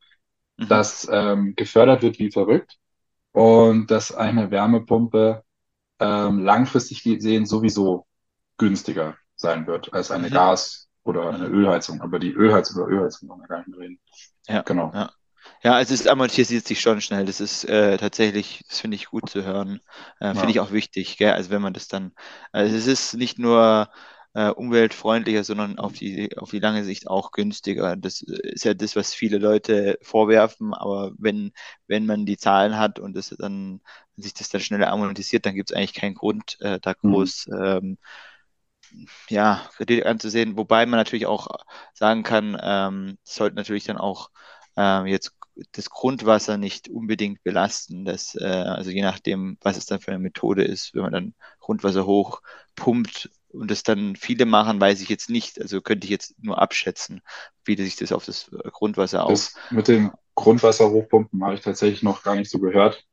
[0.57, 0.67] Mhm.
[0.69, 2.77] dass ähm, gefördert wird wie verrückt
[3.33, 5.43] und dass eine Wärmepumpe
[6.01, 8.07] ähm, langfristig gesehen sowieso
[8.57, 10.33] günstiger sein wird als eine Mhm.
[10.33, 12.01] Gas- oder eine Ölheizung.
[12.01, 13.99] Aber die Ölheizung oder Ölheizung wollen wir gar nicht reden.
[14.47, 14.93] Ja, Genau.
[14.93, 15.11] ja.
[15.63, 17.25] Ja, also es amortisiert sich schon schnell.
[17.25, 19.79] Das ist äh, tatsächlich, das finde ich gut zu hören.
[20.19, 20.51] Äh, finde Ja.
[20.51, 21.33] ich auch wichtig, gell?
[21.33, 22.13] Also wenn man das dann,
[22.51, 23.89] also es ist nicht nur
[24.33, 27.95] äh, umweltfreundlicher, sondern auf die, auf die lange Sicht auch günstiger.
[27.97, 31.51] Das ist ja das, was viele Leute vorwerfen, aber wenn,
[31.87, 33.81] wenn man die Zahlen hat und das dann,
[34.15, 37.31] wenn sich das dann schneller amortisiert, dann gibt es eigentlich keinen Grund, äh, da Mhm.
[37.31, 37.97] groß ähm,
[39.29, 41.47] ja, Kredit anzusehen, wobei man natürlich auch
[41.93, 44.29] sagen kann, ähm, sollte natürlich dann auch
[44.77, 45.33] ähm, jetzt
[45.73, 48.05] das Grundwasser nicht unbedingt belasten.
[48.05, 51.33] Das, äh, also je nachdem, was es dann für eine Methode ist, wenn man dann
[51.59, 55.61] Grundwasser hochpumpt und das dann viele machen, weiß ich jetzt nicht.
[55.61, 57.21] Also könnte ich jetzt nur abschätzen,
[57.65, 59.53] wie sich das auf das Grundwasser aus.
[59.69, 63.05] Mit dem Grundwasser hochpumpen habe ich tatsächlich noch gar nicht so gehört.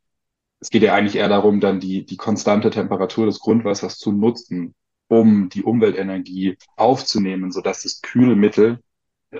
[0.61, 4.74] Es geht ja eigentlich eher darum, dann die, die konstante Temperatur des Grundwassers zu nutzen,
[5.09, 8.81] um die Umweltenergie aufzunehmen, sodass das Kühlmittel,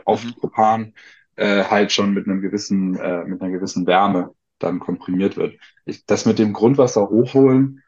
[0.05, 0.41] oft Mhm.
[0.41, 0.95] Propan,
[1.37, 5.57] äh, halt schon mit einem gewissen, äh, mit einer gewissen Wärme dann komprimiert wird.
[5.85, 7.83] Ich, das mit dem Grundwasser hochholen,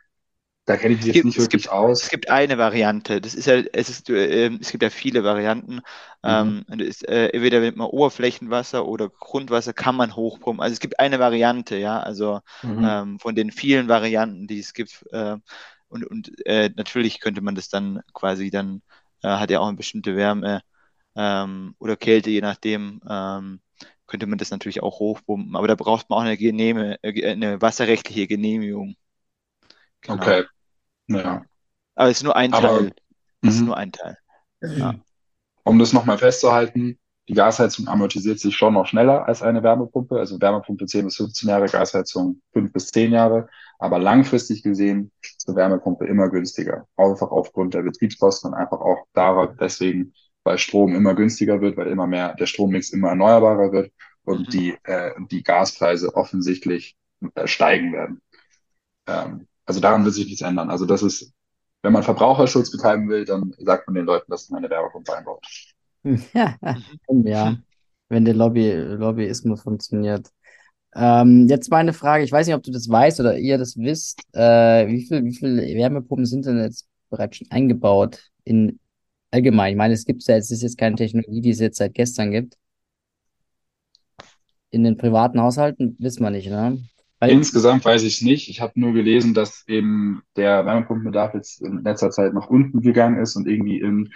[0.71, 2.01] da kenne ich mich Es jetzt gibt, nicht wirklich gibt, aus.
[2.01, 3.21] es gibt eine Variante.
[3.21, 5.81] Das ist ja, es ist, äh, es gibt ja viele Varianten.
[6.25, 6.51] Mhm.
[6.51, 10.63] Ähm, und es ist, äh, entweder mit man Oberflächenwasser oder Grundwasser kann man hochpumpen.
[10.63, 12.01] Also es gibt eine Variante, ja.
[12.01, 12.91] Also Mhm.
[12.91, 15.07] ähm, von den vielen Varianten, die es gibt.
[15.13, 15.37] Äh,
[15.89, 18.83] und und äh, natürlich könnte man das dann quasi dann,
[19.23, 20.63] äh, hat ja auch eine bestimmte Wärme
[21.17, 23.61] ähm, oder Kälte, je nachdem, ähm,
[24.09, 25.57] könnte man das natürlich auch hochpumpen.
[25.57, 28.97] Aber da braucht man auch eine, genehme, äh, eine wasserrechtliche Genehmigung.
[30.03, 30.27] Genau.
[30.27, 30.45] Okay.
[31.11, 31.45] Ja.
[31.95, 32.93] Aber es ist nur ein Aber Teil.
[33.43, 33.67] Es ist mhm.
[33.67, 34.17] nur ein Teil.
[34.63, 34.95] Ja.
[35.65, 40.19] Um das nochmal festzuhalten, die Gasheizung amortisiert sich schon noch schneller als eine Wärmepumpe.
[40.19, 43.49] Also Wärmepumpe 10 bis 15 Jahre, Gasheizung 5 bis 10 Jahre.
[43.79, 46.87] Aber langfristig gesehen ist eine Wärmepumpe immer günstiger.
[46.97, 50.13] Einfach aufgrund der Betriebskosten und einfach auch darauf deswegen,
[50.45, 53.93] weil Strom immer günstiger wird, weil immer mehr, der Strommix immer erneuerbarer wird
[54.25, 54.51] und Mhm.
[54.51, 56.97] die, äh, die Gaspreise offensichtlich
[57.35, 58.21] äh, steigen werden.
[59.07, 60.71] Ähm, also daran wird sich nichts ändern.
[60.71, 61.33] Also das ist
[61.83, 65.45] wenn man Verbraucherschutz betreiben will, dann sagt man den Leuten, dass man eine Wärmepumpe einbaut.
[67.25, 67.59] Ja,
[68.09, 70.31] wenn der Lobby, Lobbyismus funktioniert.
[70.95, 74.23] Ähm, jetzt meine Frage, ich weiß nicht, ob du das weißt oder ihr das wisst.
[74.33, 78.81] Äh, wie viel, wie viele Wärmepumpen sind denn jetzt bereits schon eingebaut in
[79.31, 79.73] allgemein?
[79.73, 82.31] Ich meine, es gibt ja, es ist jetzt keine Technologie, die es jetzt seit gestern
[82.31, 82.57] gibt.
[84.71, 86.79] In den privaten Haushalten wissen wir nicht, ne?
[87.25, 88.49] Insgesamt weiß ich es nicht.
[88.49, 93.21] Ich habe nur gelesen, dass eben der Wärmepumpenbedarf jetzt in letzter Zeit nach unten gegangen
[93.21, 94.11] ist und irgendwie im,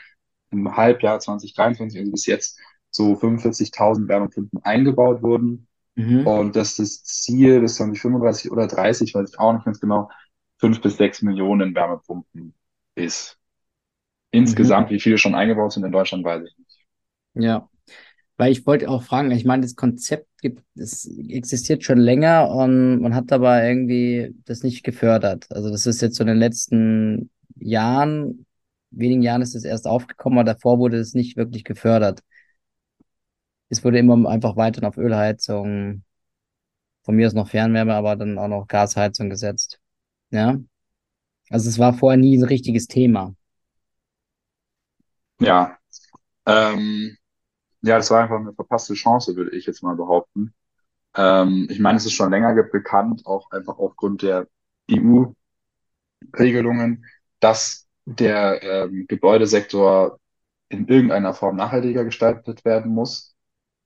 [0.51, 2.59] im Halbjahr 2023, also bis jetzt,
[2.91, 5.69] so 45.000 Wärmepumpen eingebaut wurden.
[5.97, 10.11] mhm, Und dass das Ziel bis 2035 oder 30, weiß ich auch nicht ganz genau,
[10.59, 12.55] fünf bis sechs Millionen Wärmepumpen
[12.97, 13.39] ist.
[14.45, 16.87] mhm, Insgesamt, wie viele schon eingebaut sind in Deutschland, weiß ich nicht.
[17.35, 17.69] ja.
[18.37, 23.01] Weil ich wollte auch fragen, ich meine, das Konzept gibt, es existiert schon länger und
[23.01, 25.47] man hat aber irgendwie das nicht gefördert.
[25.51, 28.47] Also das ist jetzt so in den letzten Jahren,
[28.91, 32.23] wenigen Jahren ist es erst aufgekommen, aber davor wurde es nicht wirklich gefördert.
[33.69, 36.05] Es wurde immer einfach weiter auf Ölheizung,
[37.03, 39.81] von mir aus noch Fernwärme, aber dann auch noch Gasheizung gesetzt.
[40.31, 40.59] Ja.
[41.51, 43.35] Also es war vorher nie ein richtiges Thema.
[45.41, 45.79] Ja,
[46.47, 47.17] ähm,
[47.85, 50.55] ja, das war einfach eine verpasste Chance, würde ich jetzt mal behaupten.
[51.17, 54.49] Ähm, ich meine, es ist schon länger ge- bekannt, auch einfach aufgrund der
[54.89, 57.05] EU-Regelungen,
[57.41, 60.19] dass der ähm, Gebäudesektor
[60.69, 63.35] in irgendeiner Form nachhaltiger gestaltet werden muss.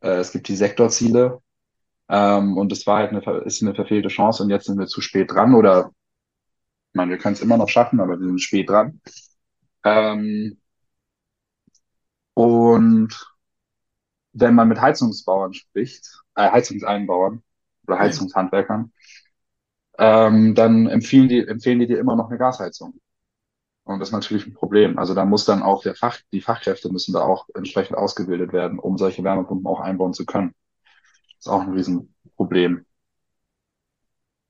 [0.02, 1.40] Äh, es gibt die Sektorziele,
[2.11, 5.00] ähm, und es war halt eine, ist eine verfehlte Chance und jetzt sind wir zu
[5.02, 5.92] spät dran oder,
[6.92, 9.00] ich meine, wir können es immer noch schaffen, aber wir sind spät dran.
[9.84, 10.58] Ähm,
[12.34, 13.08] und
[14.32, 17.42] wenn man mit Heizungsbauern spricht, äh, Heizungseinbauern
[17.86, 18.92] oder Heizungshandwerkern,
[19.98, 23.00] ähm, dann empfehlen die, empfehlen die dir immer noch eine Gasheizung.
[23.84, 24.98] Und das ist natürlich ein Problem.
[24.98, 28.78] Also da muss dann auch der Fach, die Fachkräfte müssen da auch entsprechend ausgebildet werden,
[28.78, 30.54] um solche Wärmepumpen auch einbauen zu können.
[31.38, 32.84] Das ist auch ein Riesenproblem.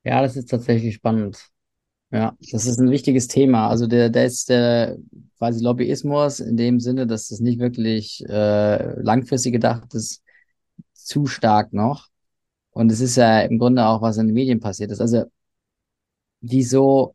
[0.05, 1.51] Ja, das ist tatsächlich spannend.
[2.11, 3.69] Ja, das ist ein wichtiges Thema.
[3.69, 4.97] Also der, der ist der
[5.37, 10.23] quasi Lobbyismus in dem Sinne, dass das nicht wirklich äh, langfristig gedacht ist,
[10.95, 12.09] zu stark noch.
[12.73, 15.01] Und es ist ja im Grunde auch, was in den Medien passiert ist.
[15.01, 15.25] Also
[16.41, 17.15] wieso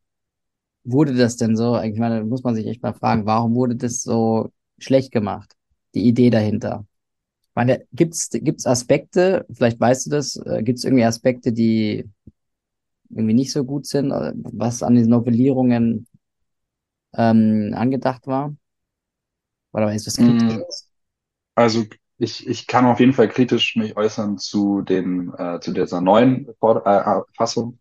[0.83, 1.79] wurde das denn so?
[1.81, 5.55] Ich meine, da muss man sich echt mal fragen, warum wurde das so schlecht gemacht?
[5.95, 6.85] Die Idee dahinter.
[7.43, 12.09] Ich meine, gibt's gibt's Aspekte, vielleicht weißt du das, äh, gibt's irgendwie Aspekte, die
[13.15, 16.07] irgendwie nicht so gut sind, äh, was an den Novellierungen
[17.13, 18.55] ähm, angedacht war?
[19.73, 20.63] Oder ist das Mm, kritisch?
[21.55, 21.85] Also
[22.17, 26.47] ich, ich kann auf jeden Fall kritisch mich äußern zu den, äh, zu dieser neuen
[26.49, 26.53] äh,
[26.85, 27.79] äh, Fassung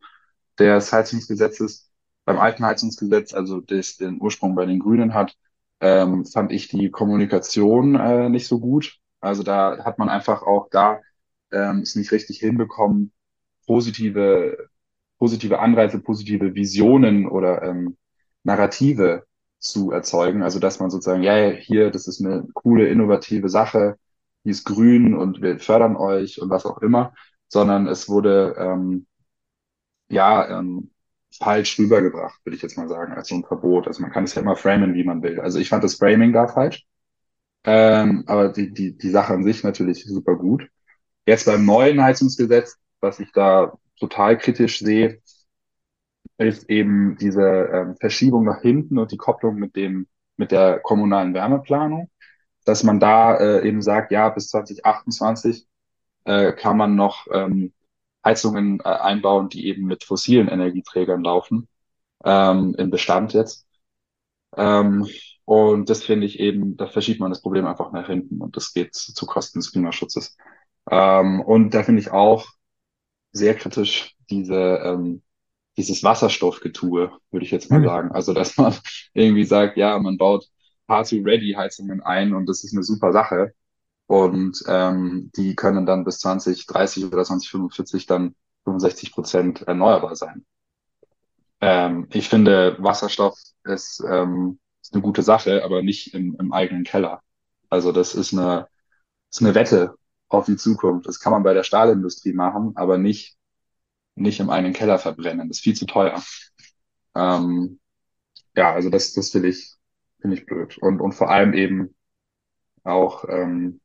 [0.59, 1.91] des Heizungsgesetzes.
[2.25, 5.37] Beim alten Heizungsgesetz, also das den Ursprung bei den Grünen hat,
[5.81, 8.99] ähm, fand ich die Kommunikation äh, nicht so gut.
[9.21, 11.01] Also da hat man einfach auch da
[11.53, 13.13] ähm, es nicht richtig hinbekommen,
[13.67, 14.71] positive
[15.23, 17.97] positive Anreize, positive Visionen oder ähm,
[18.43, 19.23] Narrative
[19.61, 20.43] zu erzeugen.
[20.43, 23.99] Also dass man sozusagen, ja, hier, das ist eine coole, innovative Sache,
[24.45, 27.15] die ist grün und wir fördern euch und was auch immer,
[27.47, 29.07] sondern es wurde ähm,
[30.09, 30.91] ja ähm,
[31.39, 33.87] falsch rübergebracht, würde ich jetzt mal sagen, als so ein Verbot.
[33.87, 35.39] Also man kann es ja immer framen, wie man will.
[35.39, 36.85] Also ich fand das Framing da falsch,
[37.63, 40.67] ähm, aber die, die, die Sache an sich natürlich super gut.
[41.27, 45.21] Jetzt beim neuen Heizungsgesetz, was ich da total kritisch sehe,
[46.39, 51.35] ist eben diese ähm, Verschiebung nach hinten und die Kopplung mit dem, mit der kommunalen
[51.35, 52.11] Wärmeplanung,
[52.65, 55.67] dass man da äh, eben sagt, ja, bis 2028
[56.25, 57.73] äh, kann man noch ähm,
[58.25, 61.69] Heizungen äh, einbauen, die eben mit fossilen Energieträgern laufen,
[62.25, 63.67] ähm, im Bestand jetzt.
[64.57, 65.07] Ähm,
[65.45, 68.73] und das finde ich eben, da verschiebt man das Problem einfach nach hinten und das
[68.73, 70.37] geht zu, Kosten des Klimaschutzes.
[70.91, 72.47] Ähm, und da finde ich auch
[73.33, 75.23] sehr kritisch diese, ähm,
[75.77, 77.85] dieses Wasserstoffgetue, würde ich jetzt mal Hm.
[77.85, 78.13] sagen.
[78.13, 78.75] Also, dass man
[79.15, 80.47] irgendwie sagt, ja, man baut
[80.89, 83.55] Hard-to-Ready-Heizungen ein und das ist eine super Sache.
[84.07, 90.45] Und ähm, die können dann bis 2030 oder 2045 dann 65 Prozent erneuerbar sein.
[91.61, 96.85] Ähm, ich finde, Wasserstoff ist, ähm, ist eine gute Sache, aber nicht im, im eigenen
[96.85, 97.23] Keller.
[97.71, 98.69] Also das ist eine,
[99.31, 99.97] ist eine Wette
[100.33, 101.07] auf die Zukunft.
[101.07, 103.37] Das kann man bei der Stahlindustrie machen, aber nicht,
[104.15, 105.49] nicht im eigenen Keller verbrennen.
[105.49, 106.23] Das ist viel zu teuer.
[107.15, 107.81] Ähm,
[108.57, 109.75] ja, also das, das finde ich,
[110.21, 110.79] finde ich blöd.
[110.79, 111.95] Und, und vor allem eben
[112.85, 113.81] auch ähm,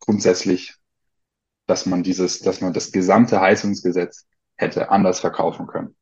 [0.00, 0.74] grundsätzlich,
[1.66, 4.26] dass man dieses, dass man das gesamte Heizungsgesetz
[4.56, 5.96] hätte anders verkaufen können.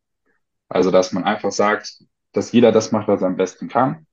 [0.69, 2.03] Also, dass man einfach sagt,
[2.33, 4.07] dass jeder das macht, was er am besten kann.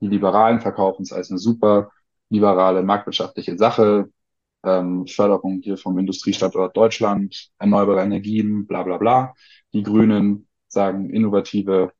[0.00, 1.90] Die Liberalen verkaufen es als eine super
[2.30, 4.10] liberale marktwirtschaftliche Sache.
[4.62, 9.34] Ähm, Förderung hier vom Industriestandort Deutschland, erneuerbare Energien, bla bla bla.
[9.72, 11.92] Die Grünen sagen innovative,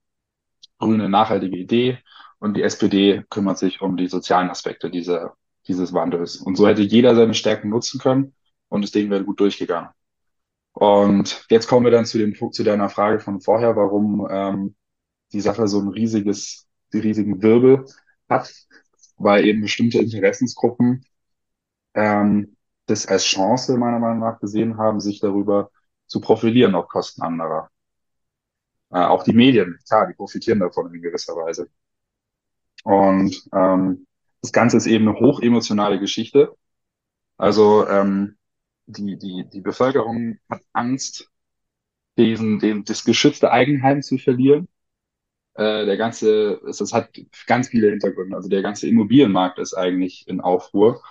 [0.79, 1.99] grüne, nachhaltige Idee.
[2.39, 5.35] Und die SPD kümmert sich um die sozialen Aspekte dieser,
[5.69, 6.37] dieses Wandels.
[6.37, 8.35] Und so hätte jeder seine Stärken nutzen können
[8.69, 9.91] und das Ding wäre gut durchgegangen.
[10.73, 14.75] Und jetzt kommen wir dann zu dem zu deiner Frage von vorher, warum ähm,
[15.33, 17.85] die Sache so ein riesiges, die riesigen Wirbel
[18.29, 18.53] hat,
[19.17, 21.05] weil eben bestimmte Interessensgruppen
[21.95, 25.71] ähm, das als Chance meiner Meinung nach gesehen haben, sich darüber
[26.07, 27.71] zu profilieren auf Kosten anderer.
[28.91, 31.69] Äh, auch die Medien, klar, die profitieren davon in gewisser Weise.
[32.85, 34.07] Und ähm,
[34.43, 36.55] das Ganze ist eben eine hochemotionale Geschichte.
[37.37, 38.37] Also ähm,
[38.87, 41.31] die, die, die Bevölkerung hat Angst,
[42.19, 44.69] diesen, den, das geschützte Eigenheim zu verlieren.
[45.55, 47.11] Äh, der ganze, es, es hat
[47.47, 48.37] ganz viele Hintergründe.
[48.37, 51.03] Also der ganze Immobilienmarkt ist eigentlich in Aufruhr.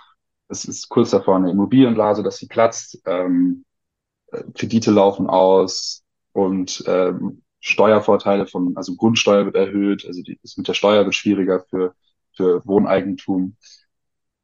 [0.50, 3.00] Es ist kurz davor eine Immobilienblase, dass sie platzt.
[3.06, 3.64] Ähm,
[4.32, 10.56] äh, Kredite laufen aus und ähm, Steuervorteile von, also Grundsteuer wird erhöht, also die, das
[10.56, 11.94] mit der Steuer wird schwieriger für,
[12.34, 13.56] für Wohneigentum.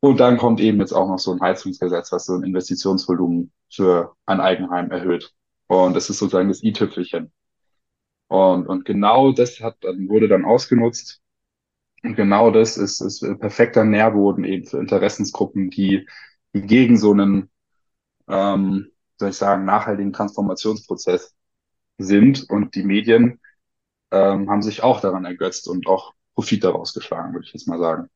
[0.00, 4.14] Und dann kommt eben jetzt auch noch so ein Heizungsgesetz, was so ein Investitionsvolumen für
[4.26, 5.32] ein Eigenheim erhöht.
[5.66, 7.32] Und das ist sozusagen das i-Tüpfelchen.
[8.28, 11.20] Und, und genau das hat, dann wurde dann ausgenutzt.
[12.06, 16.06] Und genau das ist, ist perfekter Nährboden eben für Interessensgruppen, die,
[16.54, 17.50] die gegen so einen,
[18.28, 21.34] ähm, soll ich sagen, nachhaltigen Transformationsprozess
[21.98, 22.48] sind.
[22.48, 23.40] Und die Medien
[24.12, 27.80] ähm, haben sich auch daran ergötzt und auch Profit daraus geschlagen, würde ich jetzt mal
[27.80, 28.08] sagen.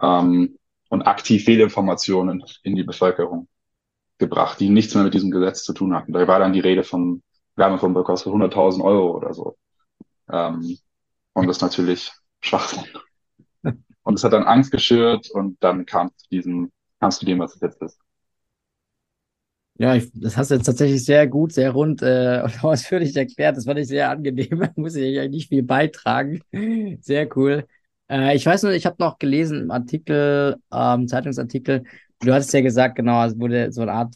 [0.00, 0.56] Ähm,
[0.88, 3.48] und aktiv Fehlinformationen in die Bevölkerung
[4.18, 6.12] gebracht, die nichts mehr mit diesem Gesetz zu tun hatten.
[6.12, 7.24] Da war dann die Rede von
[7.56, 9.58] Wärmepumpe kostet 100.000 Euro oder so.
[10.30, 10.78] Ähm,
[11.32, 12.84] und das natürlich Schwachsinn.
[14.08, 17.54] Und es hat dann Angst geschürt und dann kam zu diesem, kam zu dem, was
[17.56, 17.98] es jetzt ist.
[19.74, 23.58] Ja, ich, das hast du jetzt tatsächlich sehr gut, sehr rund äh, und ausführlich erklärt.
[23.58, 24.48] Das fand ich sehr angenehm.
[24.60, 26.40] Da muss ich eigentlich nicht viel beitragen.
[27.02, 27.66] Sehr cool.
[28.10, 31.84] Äh, ich weiß nur, ich habe noch gelesen im Artikel, ähm, Zeitungsartikel,
[32.20, 34.14] du hattest ja gesagt, genau, es wurde so eine Art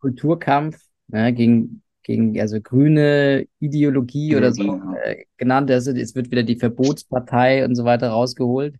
[0.00, 5.70] Kulturkampf ne, gegen, gegen also grüne Ideologie oder so äh, genannt.
[5.70, 8.74] Also es wird wieder die Verbotspartei und so weiter rausgeholt.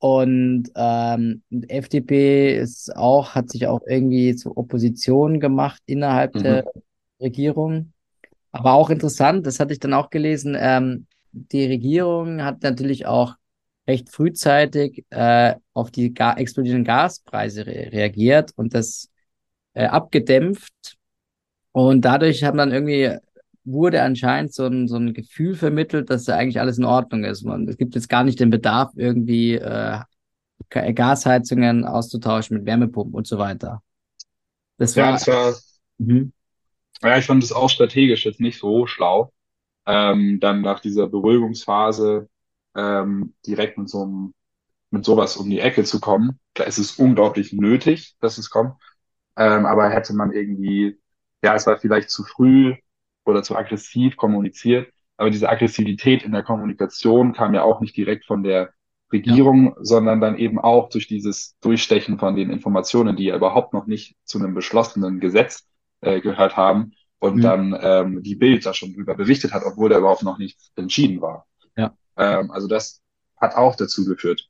[0.00, 6.42] Und ähm, FDP ist auch, hat sich auch irgendwie zur Opposition gemacht innerhalb mhm.
[6.42, 6.72] der
[7.20, 7.92] Regierung.
[8.50, 13.34] Aber auch interessant, das hatte ich dann auch gelesen, ähm, die Regierung hat natürlich auch
[13.86, 19.10] recht frühzeitig äh, auf die ga explodierenden Gaspreise re reagiert und das
[19.74, 20.96] äh, abgedämpft.
[21.72, 23.16] Und dadurch haben dann irgendwie
[23.64, 27.42] wurde anscheinend so ein, so ein Gefühl vermittelt, dass da eigentlich alles in Ordnung ist.
[27.42, 30.00] Man, es gibt jetzt gar nicht den Bedarf, irgendwie äh,
[30.68, 33.82] Gasheizungen auszutauschen mit Wärmepumpen und so weiter.
[34.78, 35.54] Das war, ja, das war
[35.98, 36.32] mhm.
[37.02, 39.32] ja, ich fand das auch strategisch jetzt nicht so schlau.
[39.86, 42.28] Ähm, dann nach dieser Beruhigungsphase
[42.74, 44.34] ähm, direkt mit so einem,
[44.90, 46.38] mit sowas um die Ecke zu kommen.
[46.54, 48.74] Da ist es unglaublich nötig, dass es kommt.
[49.36, 50.98] Ähm, aber hätte man irgendwie,
[51.42, 52.74] ja, es war vielleicht zu früh
[53.24, 54.92] oder zu aggressiv kommuniziert.
[55.16, 58.70] Aber diese Aggressivität in der Kommunikation kam ja auch nicht direkt von der
[59.12, 59.74] Regierung, ja.
[59.80, 64.16] sondern dann eben auch durch dieses Durchstechen von den Informationen, die ja überhaupt noch nicht
[64.24, 65.66] zu einem beschlossenen Gesetz
[66.00, 67.42] äh, gehört haben und mhm.
[67.42, 71.20] dann ähm, die Bild da schon drüber berichtet hat, obwohl da überhaupt noch nichts entschieden
[71.20, 71.46] war.
[71.76, 71.94] Ja.
[72.16, 73.02] Ähm, also das
[73.36, 74.48] hat auch dazu geführt.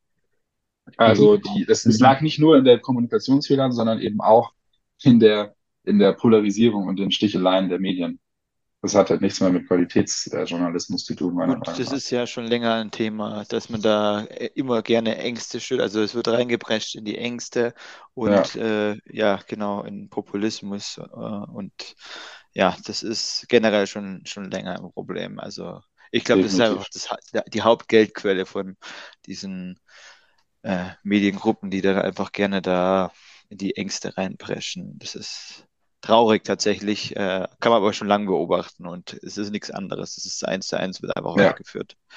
[0.96, 4.52] Also die, das, es lag nicht nur in der Kommunikationsfehlern, sondern eben auch
[5.02, 8.19] in der, in der Polarisierung und den Sticheleien der Medien.
[8.82, 11.76] Das hat halt nichts mehr mit Qualitätsjournalismus zu tun, meiner Meinung nach.
[11.76, 14.20] Das ist ja schon länger ein Thema, dass man da
[14.54, 15.82] immer gerne Ängste schürt.
[15.82, 17.74] Also es wird reingeprescht in die Ängste
[18.14, 20.96] und ja, äh, ja genau, in Populismus.
[20.96, 21.94] Äh, und
[22.54, 25.38] ja, das ist generell schon, schon länger ein Problem.
[25.38, 27.08] Also ich glaube, das ist einfach das,
[27.52, 28.78] die Hauptgeldquelle von
[29.26, 29.78] diesen
[30.62, 33.12] äh, Mediengruppen, die dann einfach gerne da
[33.50, 34.98] in die Ängste reinpreschen.
[34.98, 35.66] Das ist
[36.00, 40.16] traurig tatsächlich, äh, kann man aber schon lange beobachten und es ist nichts anderes.
[40.16, 41.52] Es ist eins zu eins, wird einfach ja.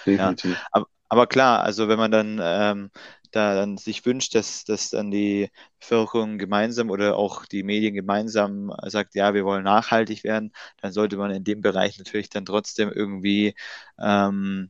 [0.05, 0.51] Definitiv.
[0.51, 0.67] Ja.
[0.71, 2.91] Aber, aber, klar, also wenn man dann ähm,
[3.31, 8.71] da dann sich wünscht, dass, dass dann die Bevölkerung gemeinsam oder auch die Medien gemeinsam
[8.85, 12.91] sagt, ja, wir wollen nachhaltig werden, dann sollte man in dem Bereich natürlich dann trotzdem
[12.91, 13.55] irgendwie
[13.99, 14.69] ähm,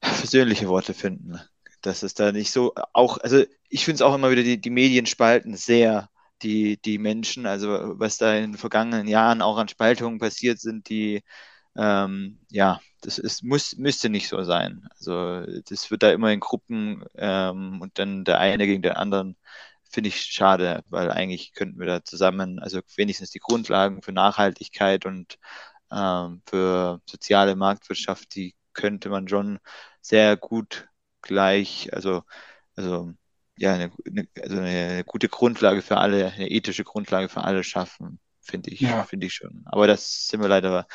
[0.00, 1.40] persönliche Worte finden.
[1.80, 4.70] Dass es da nicht so auch, also ich finde es auch immer wieder, die, die
[4.70, 6.08] Medien spalten sehr
[6.42, 7.68] die, die Menschen, also
[7.98, 11.22] was da in den vergangenen Jahren auch an Spaltungen passiert sind, die
[11.76, 14.88] ähm, ja, das ist, muss, müsste nicht so sein.
[14.96, 19.36] Also das wird da immer in Gruppen ähm, und dann der eine gegen den anderen,
[19.90, 25.06] finde ich schade, weil eigentlich könnten wir da zusammen, also wenigstens die Grundlagen für Nachhaltigkeit
[25.06, 25.38] und
[25.92, 29.58] ähm, für soziale Marktwirtschaft, die könnte man schon
[30.00, 30.88] sehr gut
[31.22, 32.22] gleich, also,
[32.76, 33.12] also
[33.56, 38.18] ja, eine, eine, also eine gute Grundlage für alle, eine ethische Grundlage für alle schaffen,
[38.40, 39.04] finde ich, Ja.
[39.04, 39.62] finde ich schon.
[39.66, 40.86] Aber das sind wir leider,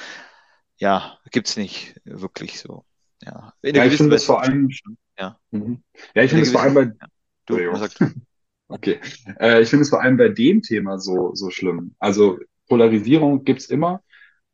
[0.78, 2.86] ja, gibt es nicht wirklich so.
[3.24, 5.38] Ja, in Ja, ich finde es vor allem, schon, ja.
[5.52, 5.84] mhm.
[6.16, 7.08] ja, ich finde es vor allem bei, ja.
[7.46, 8.06] Du, sagst du?
[8.68, 9.00] Okay.
[9.40, 11.96] Äh, ich finde es vor allem bei dem Thema so, so schlimm.
[12.00, 12.38] Also
[12.68, 14.04] Polarisierung gibt's immer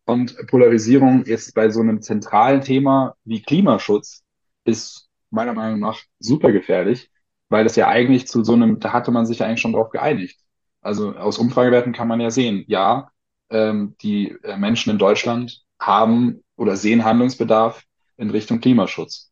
[0.06, 4.24] und Polarisierung ist bei so einem zentralen Thema wie Klimaschutz
[4.66, 7.12] ist meiner Meinung nach super gefährlich,
[7.50, 9.90] weil es ja eigentlich zu so einem, da hatte man sich ja eigentlich schon drauf
[9.90, 10.40] geeinigt.
[10.82, 13.10] Also aus Umfragewerten kann man ja sehen, ja,
[13.50, 17.84] ähm, die äh, Menschen in Deutschland haben oder sehen Handlungsbedarf
[18.18, 19.32] in Richtung Klimaschutz.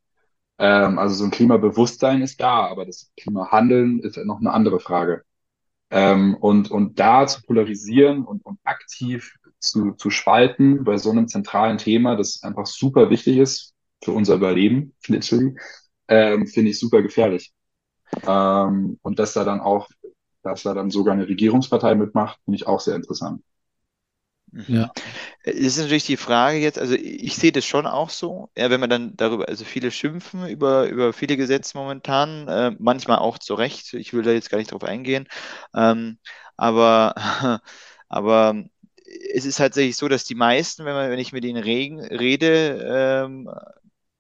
[0.60, 5.24] Ähm, also so ein Klimabewusstsein ist da, aber das Klimahandeln ist noch eine andere Frage.
[5.92, 11.28] Ähm, und, und da zu polarisieren und, und aktiv zu, zu spalten bei so einem
[11.28, 15.56] zentralen Thema, das einfach super wichtig ist für unser Überleben, literally,
[16.08, 17.54] ähm, finde ich super gefährlich.
[18.26, 19.90] Ähm, und dass da dann auch,
[20.44, 23.42] dass da dann sogar eine Regierungspartei mitmacht, finde ich auch sehr interessant.
[24.54, 24.66] Mhm.
[24.68, 24.92] Ja.
[25.44, 28.80] Es ist natürlich die Frage jetzt, also ich sehe das schon auch so, ja, wenn
[28.80, 33.56] man dann darüber, also viele schimpfen über, über viele Gesetze momentan, äh, manchmal auch zu
[33.56, 35.28] Recht, ich will da jetzt gar nicht drauf eingehen,
[35.76, 36.20] ähm,
[36.56, 37.16] aber,
[38.10, 38.64] aber
[39.34, 43.26] es ist tatsächlich so, dass die meisten, wenn man, wenn ich mit ihnen reden, rede,
[43.26, 43.50] ähm,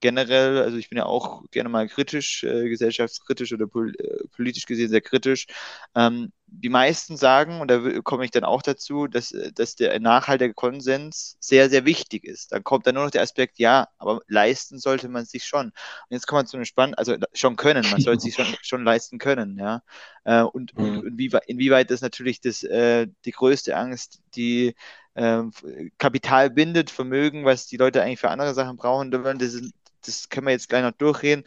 [0.03, 4.65] generell, also ich bin ja auch gerne mal kritisch, äh, gesellschaftskritisch oder pol äh, politisch
[4.65, 5.47] gesehen sehr kritisch.
[5.95, 9.97] Ähm, die meisten sagen, und da komme ich dann auch dazu, dass, äh, dass der
[10.01, 12.51] nachhaltige Konsens sehr, sehr wichtig ist.
[12.51, 15.67] Dann kommt dann nur noch der Aspekt, ja, aber leisten sollte man sich schon.
[15.67, 15.73] Und
[16.09, 19.19] jetzt kommt man zu einem spannenden, also schon können, man sollte sich schon, schon leisten
[19.19, 19.83] können, ja.
[20.25, 20.99] Äh, und, Mhm.
[20.99, 24.75] und wie, inwieweit das natürlich das, äh, die größte Angst, die
[25.15, 25.51] ähm,
[25.97, 29.73] Kapital bindet, Vermögen, was die Leute eigentlich für andere Sachen brauchen, das, ist,
[30.05, 31.43] das können wir jetzt gleich noch durchreden.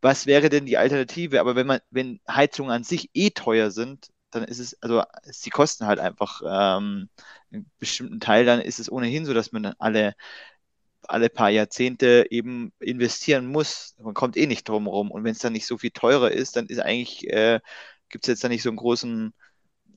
[0.00, 1.40] Was wäre denn die Alternative?
[1.40, 5.50] Aber wenn man, wenn Heizungen an sich eh teuer sind, dann ist es, also sie
[5.50, 7.08] kosten halt einfach ähm,
[7.52, 10.14] einen bestimmten Teil, dann ist es ohnehin so, dass man dann alle,
[11.02, 13.94] alle paar Jahrzehnte eben investieren muss.
[13.98, 15.10] Man kommt eh nicht drum rum.
[15.10, 17.60] Und wenn es dann nicht so viel teurer ist, dann ist eigentlich, äh,
[18.08, 19.32] gibt es jetzt da nicht so einen großen,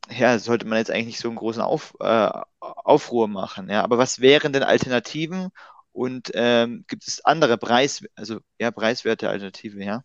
[0.09, 2.29] ja, sollte man jetzt eigentlich nicht so einen großen Auf, äh,
[2.59, 3.69] Aufruhr machen.
[3.69, 5.49] Ja, aber was wären denn Alternativen?
[5.93, 10.03] Und ähm, gibt es andere Preis, also ja, preiswerte Alternativen, ja?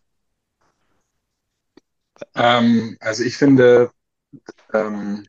[2.35, 3.91] Ähm, also ich finde,
[4.73, 5.25] ähm,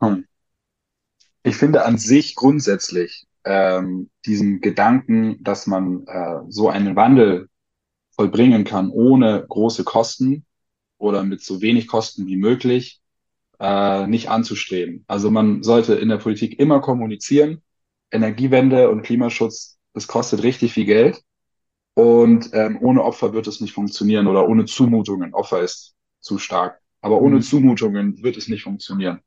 [0.00, 0.26] hm,
[1.42, 7.48] ich finde an sich grundsätzlich ähm, diesen Gedanken, dass man äh, so einen Wandel
[8.10, 10.44] vollbringen kann ohne große Kosten
[10.98, 13.00] oder mit so wenig Kosten wie möglich,
[13.58, 15.04] äh, nicht anzustreben.
[15.06, 17.62] Also man sollte in der Politik immer kommunizieren,
[18.12, 21.22] Energiewende und Klimaschutz, das kostet richtig viel Geld.
[21.94, 25.34] Und ähm, ohne Opfer wird es nicht funktionieren oder ohne Zumutungen.
[25.34, 26.80] Opfer ist zu stark.
[27.02, 27.42] Aber ohne Mhm.
[27.42, 29.20] Zumutungen wird es nicht funktionieren.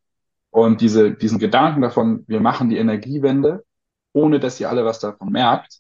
[0.51, 3.65] Und diese, diesen Gedanken davon, wir machen die Energiewende,
[4.13, 5.79] ohne dass ihr alle was davon merkt,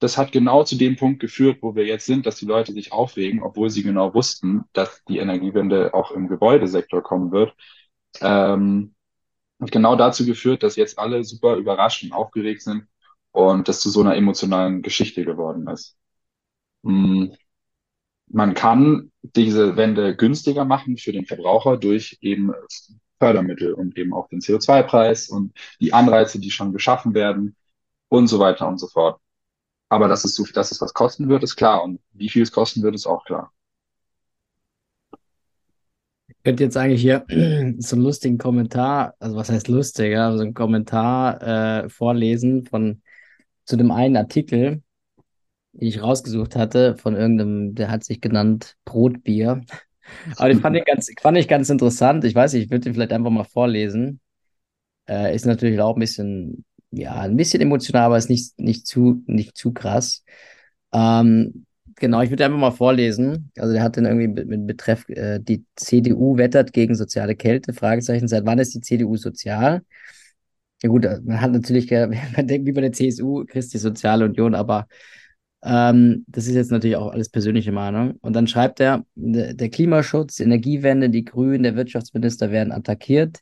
[0.00, 2.92] das hat genau zu dem Punkt geführt, wo wir jetzt sind, dass die Leute sich
[2.92, 7.54] aufregen, obwohl sie genau wussten, dass die Energiewende auch im Gebäudesektor kommen wird.
[8.20, 8.94] Ähm,
[9.62, 12.88] hat genau dazu geführt, dass jetzt alle super überrascht und aufgeregt sind
[13.32, 15.96] und das zu so einer emotionalen Geschichte geworden ist.
[16.82, 17.28] Mm,
[18.28, 22.52] Man kann diese Wende günstiger machen für den Verbraucher durch eben
[23.18, 27.56] Fördermittel und eben auch den CO2-Preis und die Anreize, die schon geschaffen werden
[28.08, 29.20] und so weiter und so fort.
[29.90, 31.84] Aber dass es so, dass es was kosten wird, ist klar.
[31.84, 33.52] Und wie viel es kosten wird, ist auch klar.
[36.42, 37.24] Ich könnte jetzt eigentlich hier
[37.78, 43.00] so einen lustigen Kommentar, also was heißt lustig, ja, so einen Kommentar äh, vorlesen von
[43.64, 44.82] zu dem einen Artikel,
[45.72, 49.60] den ich rausgesucht hatte, von irgendeinem, der hat sich genannt Brotbier.
[50.36, 52.24] Aber den fand ich ganz, fand ich ganz interessant.
[52.24, 54.18] Ich weiß nicht, ich würde den vielleicht einfach mal vorlesen.
[55.08, 59.22] Äh, ist natürlich auch ein bisschen, ja, ein bisschen emotional, aber ist nicht, nicht zu,
[59.26, 60.24] nicht zu krass.
[60.92, 61.66] Ähm,
[62.02, 63.50] genau, ich würde einfach mal vorlesen.
[63.56, 68.28] Also der hat dann irgendwie mit, Betreff, äh, die CDU wettert gegen soziale Kälte, Fragezeichen,
[68.28, 69.82] seit wann ist die CDU sozial?
[70.82, 71.90] Ja gut, äh, man hat natürlich,
[72.36, 74.88] man denkt wie bei der CSU, Christi Soziale Union, aber
[75.62, 78.16] ähm, das ist jetzt natürlich auch alles persönliche Meinung.
[78.20, 83.38] Und dann schreibt er, der Klimaschutz, Energiewende, die Grünen, der Wirtschaftsminister werden attackiert.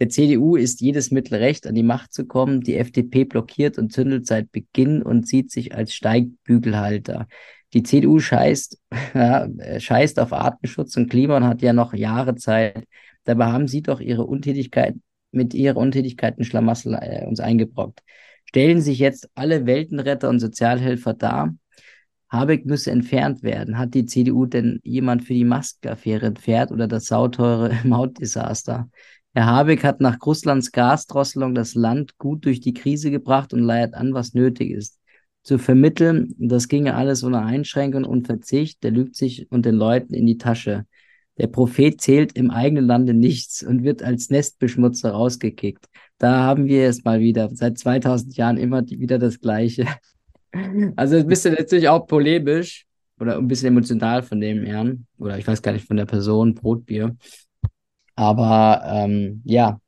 [0.00, 2.60] Der CDU ist jedes Mittel recht, an die Macht zu kommen.
[2.62, 7.28] Die FDP blockiert und zündelt seit Beginn und sieht sich als Steigbügelhalter.
[7.74, 8.78] Die CDU scheißt,
[9.14, 9.48] ja,
[9.78, 12.86] scheißt auf Artenschutz und Klima und hat ja noch Jahre Zeit.
[13.24, 14.94] Dabei haben sie doch ihre Untätigkeit
[15.32, 18.02] mit ihrer Untätigkeit ein Schlamassel äh, uns eingebrockt.
[18.46, 21.54] Stellen sich jetzt alle Weltenretter und Sozialhelfer dar?
[22.28, 23.78] Habeck müsse entfernt werden.
[23.78, 28.88] Hat die CDU denn jemand für die Maskenaffäre entfernt oder das sauteure Mautdesaster?
[29.34, 33.94] Herr Habeck hat nach Russlands Gasdrosselung das Land gut durch die Krise gebracht und leiert
[33.94, 35.00] an, was nötig ist.
[35.44, 40.14] Zu vermitteln, das ginge alles ohne Einschränkung und Verzicht, der lügt sich und den Leuten
[40.14, 40.86] in die Tasche.
[41.36, 45.86] Der Prophet zählt im eigenen Lande nichts und wird als Nestbeschmutzer rausgekickt.
[46.16, 49.86] Da haben wir es mal wieder, seit 2000 Jahren immer wieder das Gleiche.
[50.94, 52.86] Also ein bisschen natürlich auch polemisch
[53.18, 56.54] oder ein bisschen emotional von dem Herrn oder ich weiß gar nicht von der Person,
[56.54, 57.16] Brotbier.
[58.14, 59.80] Aber ähm, ja,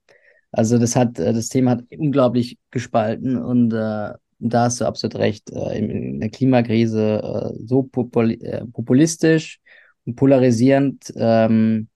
[0.51, 5.17] also das hat, äh, das Thema hat unglaublich gespalten und äh, da hast du absolut
[5.17, 5.51] recht.
[5.51, 9.61] Äh, in, in, der Klimakrise äh, so popul äh, populistisch
[10.05, 11.89] und polarisierend ähm,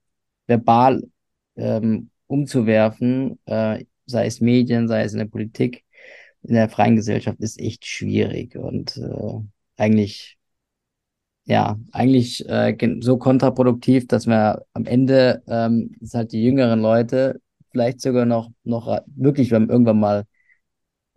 [0.47, 1.03] verbal
[1.55, 5.83] ähm, umzuwerfen, äh, sei es Medien, sei es in der Politik,
[6.43, 9.39] in der freien Gesellschaft, ist echt schwierig und äh,
[9.77, 10.37] eigentlich,
[11.45, 17.41] ja, eigentlich äh, so kontraproduktiv, dass wir am Ende ähm, ist halt die jüngeren Leute
[17.71, 20.25] vielleicht sogar noch, noch wirklich irgendwann mal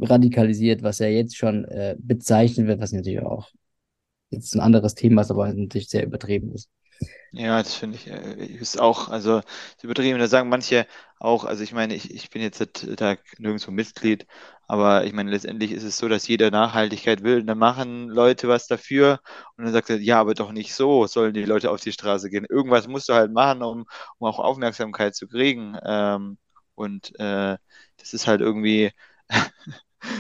[0.00, 3.50] radikalisiert, was ja jetzt schon äh, bezeichnet wird, was natürlich auch
[4.30, 6.70] jetzt ein anderes Thema ist, aber natürlich sehr übertrieben ist.
[7.32, 9.40] Ja, das finde ich, äh, ist auch, also
[9.82, 10.18] übertrieben.
[10.20, 10.86] Da sagen manche
[11.18, 12.60] auch, also ich meine, ich, ich bin jetzt
[13.00, 14.26] da nirgendwo Mitglied,
[14.68, 17.40] aber ich meine, letztendlich ist es so, dass jeder Nachhaltigkeit will.
[17.40, 19.20] Und dann machen Leute was dafür
[19.56, 22.30] und dann sagt er, ja, aber doch nicht so sollen die Leute auf die Straße
[22.30, 22.46] gehen.
[22.48, 23.84] Irgendwas musst du halt machen, um,
[24.18, 25.76] um auch Aufmerksamkeit zu kriegen.
[25.84, 26.38] Ähm,
[26.76, 27.56] und äh,
[27.96, 28.92] das ist halt irgendwie,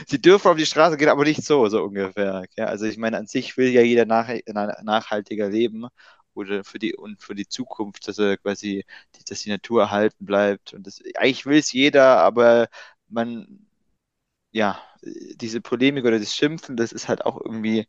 [0.06, 2.44] sie dürfen auf die Straße gehen, aber nicht so, so ungefähr.
[2.56, 4.28] Ja, also ich meine, an sich will ja jeder nach,
[4.82, 5.86] nachhaltiger leben
[6.34, 8.84] oder für die und für die Zukunft, dass er quasi,
[9.28, 10.74] dass die Natur erhalten bleibt.
[10.74, 12.68] Und das eigentlich will es jeder, aber
[13.08, 13.66] man,
[14.52, 17.86] ja, diese Polemik oder das Schimpfen, das ist halt auch irgendwie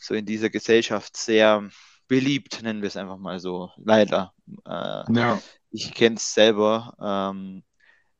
[0.00, 1.68] so in dieser Gesellschaft sehr
[2.08, 3.70] beliebt, nennen wir es einfach mal so.
[3.76, 4.34] Leider.
[4.66, 5.40] Äh, ja.
[5.70, 6.94] Ich kenne es selber.
[7.00, 7.62] Ähm,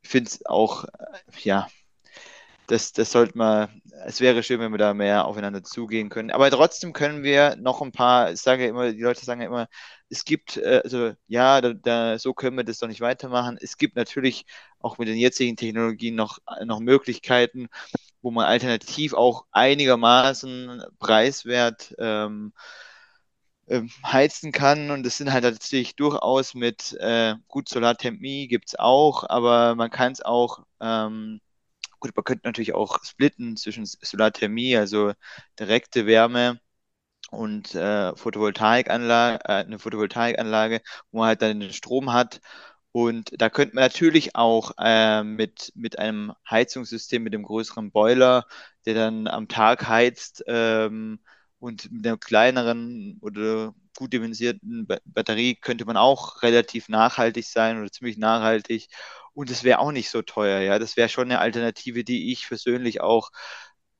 [0.02, 0.88] ich finde es auch, äh,
[1.42, 1.68] ja,
[2.70, 6.30] das, das sollte man, es wäre schön, wenn wir da mehr aufeinander zugehen können.
[6.30, 9.68] Aber trotzdem können wir noch ein paar, ich sage immer, die Leute sagen ja immer,
[10.08, 13.58] es gibt, äh, also ja, da, da, so können wir das doch nicht weitermachen.
[13.60, 14.46] Es gibt natürlich
[14.78, 17.68] auch mit den jetzigen Technologien noch, noch Möglichkeiten,
[18.22, 22.52] wo man alternativ auch einigermaßen preiswert ähm,
[23.68, 24.90] ähm, heizen kann.
[24.92, 29.90] Und das sind halt natürlich durchaus mit äh, gut Solarthermie gibt es auch, aber man
[29.90, 31.40] kann es auch ähm,
[32.00, 35.12] Gut, man könnte natürlich auch splitten zwischen Solarthermie, also
[35.58, 36.60] direkte Wärme
[37.30, 40.82] und äh, Photovoltaikanlage, äh, eine Photovoltaikanlage,
[41.12, 42.40] wo man halt dann den Strom hat.
[42.92, 48.46] Und da könnte man natürlich auch äh, mit, mit einem Heizungssystem, mit dem größeren Boiler,
[48.86, 51.20] der dann am Tag heizt ähm,
[51.60, 57.90] und mit einer kleineren oder gut dimensionierten Batterie könnte man auch relativ nachhaltig sein oder
[57.90, 58.88] ziemlich nachhaltig
[59.32, 60.78] und es wäre auch nicht so teuer, ja.
[60.78, 63.30] Das wäre schon eine Alternative, die ich persönlich auch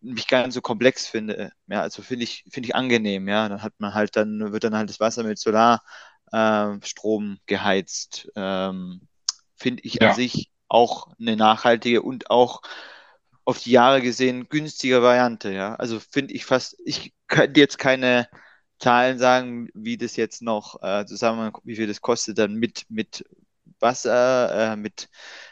[0.01, 1.53] nicht ganz so komplex finde.
[1.67, 3.49] Ja, also finde ich, finde ich angenehm, ja.
[3.49, 8.31] Dann hat man halt, dann wird dann halt das Wasser mit Solarstrom äh, geheizt.
[8.37, 9.09] Ähm,
[9.57, 10.11] finde ich ja.
[10.11, 12.63] an sich auch eine nachhaltige und auch
[13.45, 15.75] auf die Jahre gesehen günstige Variante, ja.
[15.77, 18.29] Also finde ich fast, ich könnte jetzt keine
[18.81, 23.25] Zahlen sagen, wie das jetzt noch äh, zusammen, wie viel das kostet dann mit, mit
[23.79, 25.09] Wasser, äh, mit,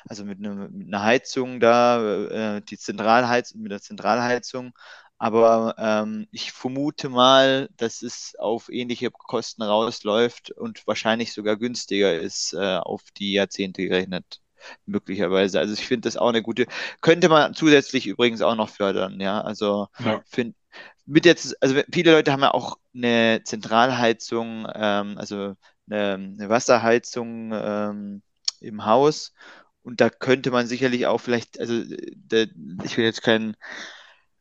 [0.06, 4.72] also mit, ne, mit, einer Heizung da, äh, die Zentralheizung, mit der Zentralheizung.
[5.18, 12.18] Aber ähm, ich vermute mal, dass es auf ähnliche Kosten rausläuft und wahrscheinlich sogar günstiger
[12.18, 14.40] ist äh, auf die Jahrzehnte gerechnet
[14.86, 15.58] möglicherweise.
[15.58, 16.66] Also ich finde das auch eine gute,
[17.00, 19.40] könnte man zusätzlich übrigens auch noch fördern, ja.
[19.40, 20.22] Also ja.
[20.26, 20.54] finde
[21.08, 25.54] mit jetzt, also viele Leute haben ja auch eine Zentralheizung, ähm, also
[25.90, 28.22] eine, eine Wasserheizung ähm,
[28.60, 29.32] im Haus.
[29.82, 31.82] Und da könnte man sicherlich auch vielleicht, also
[32.14, 32.48] der,
[32.84, 33.56] ich bin jetzt kein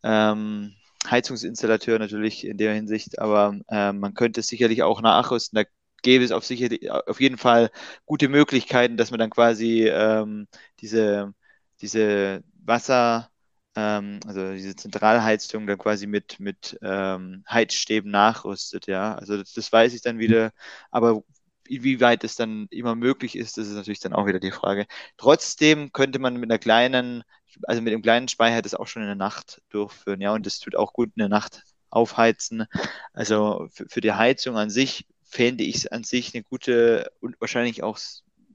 [0.03, 0.75] ähm,
[1.09, 5.57] Heizungsinstallateur natürlich in der Hinsicht, aber äh, man könnte es sicherlich auch nachrüsten.
[5.57, 5.69] Da
[6.03, 6.69] gäbe es auf, sicher,
[7.09, 7.71] auf jeden Fall
[8.05, 10.47] gute Möglichkeiten, dass man dann quasi ähm,
[10.81, 11.33] diese,
[11.81, 13.29] diese Wasser,
[13.77, 19.13] ähm, also diese Zentralheizung dann quasi mit, mit ähm, Heizstäben nachrüstet, ja.
[19.15, 20.51] Also das, das, weiß ich dann wieder,
[20.89, 21.21] aber
[21.67, 24.87] inwieweit es dann immer möglich ist, das ist natürlich dann auch wieder die Frage.
[25.17, 27.23] Trotzdem könnte man mit einer kleinen,
[27.63, 30.59] also mit dem kleinen Speicher das auch schon in der Nacht durchführen, ja, und das
[30.59, 32.65] tut auch gut in der Nacht aufheizen.
[33.13, 37.39] Also für, für die Heizung an sich fände ich es an sich eine gute und
[37.39, 37.99] wahrscheinlich auch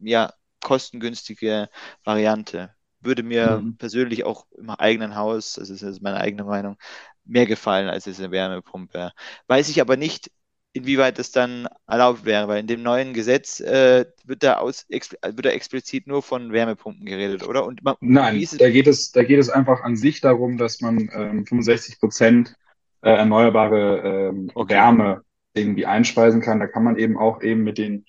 [0.00, 1.68] ja, kostengünstige
[2.02, 2.74] Variante.
[3.03, 3.76] Würde mir mhm.
[3.76, 6.76] persönlich auch im eigenen Haus, das ist meine eigene Meinung,
[7.24, 9.12] mehr gefallen als diese Wärmepumpe.
[9.46, 10.30] Weiß ich aber nicht,
[10.72, 15.44] inwieweit das dann erlaubt wäre, weil in dem neuen Gesetz äh, wird, da aus, wird
[15.44, 17.66] da explizit nur von Wärmepumpen geredet, oder?
[17.66, 21.11] Und man, Nein, da geht, es, da geht es einfach an sich darum, dass man
[21.12, 22.55] ähm, 65 Prozent
[23.03, 24.74] äh, erneuerbare ähm, okay.
[24.74, 25.22] Wärme
[25.55, 26.61] irgendwie einspeisen kann.
[26.61, 28.07] Da kann man eben auch eben mit den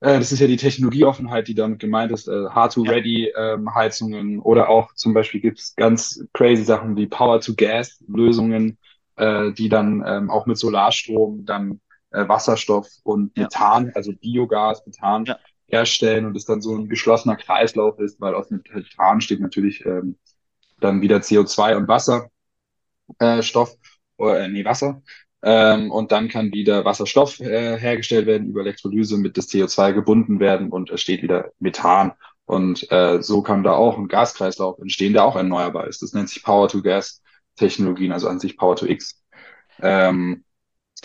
[0.00, 4.94] äh, das ist ja die Technologieoffenheit, die damit gemeint ist, äh, Hard-to-Ready-Heizungen ähm, oder auch
[4.94, 8.78] zum Beispiel gibt es ganz crazy Sachen wie Power-to-Gas-Lösungen,
[9.16, 11.80] äh, die dann ähm, auch mit Solarstrom dann
[12.10, 13.44] äh, Wasserstoff und ja.
[13.44, 15.38] Methan, also Biogas, Methan ja.
[15.66, 19.84] herstellen und es dann so ein geschlossener Kreislauf ist, weil aus dem Methan steht natürlich
[19.84, 20.16] ähm,
[20.80, 25.02] dann wieder CO2 und Wasserstoff, äh, oder, äh, nee, Wasser.
[25.46, 30.40] Ähm, und dann kann wieder Wasserstoff äh, hergestellt werden über Elektrolyse, mit das CO2 gebunden
[30.40, 32.12] werden und es steht wieder Methan.
[32.46, 36.00] Und äh, so kann da auch ein Gaskreislauf entstehen, der auch erneuerbar ist.
[36.00, 39.22] Das nennt sich Power-to-Gas-Technologien, also an sich Power-to-X.
[39.82, 40.44] Ähm,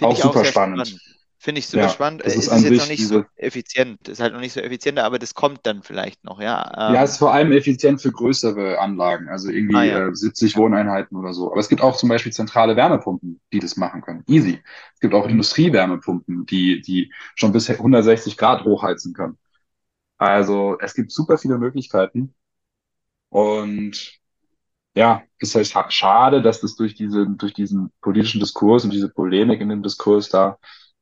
[0.01, 0.87] auch super auch spannend.
[0.87, 1.18] spannend.
[1.41, 2.21] Finde ich super ja, spannend.
[2.25, 4.09] Das ist, ist jetzt noch nicht so effizient.
[4.09, 6.89] Ist halt noch nicht so effizient, aber das kommt dann vielleicht noch, ja.
[6.89, 10.07] Ähm, ja, ist vor allem effizient für größere Anlagen, also irgendwie ah, ja.
[10.09, 11.49] äh, 70 Wohneinheiten oder so.
[11.49, 14.25] Aber es gibt auch zum Beispiel zentrale Wärmepumpen, die das machen können.
[14.27, 14.61] Easy.
[14.93, 15.31] Es gibt auch mhm.
[15.31, 19.37] Industriewärmepumpen, die, die schon bis 160 Grad hochheizen können.
[20.17, 22.33] Also es gibt super viele Möglichkeiten.
[23.29, 24.19] Und
[24.93, 29.61] ja, ist halt schade, dass das durch diese, durch diesen politischen Diskurs und diese Polemik
[29.61, 30.57] in dem Diskurs da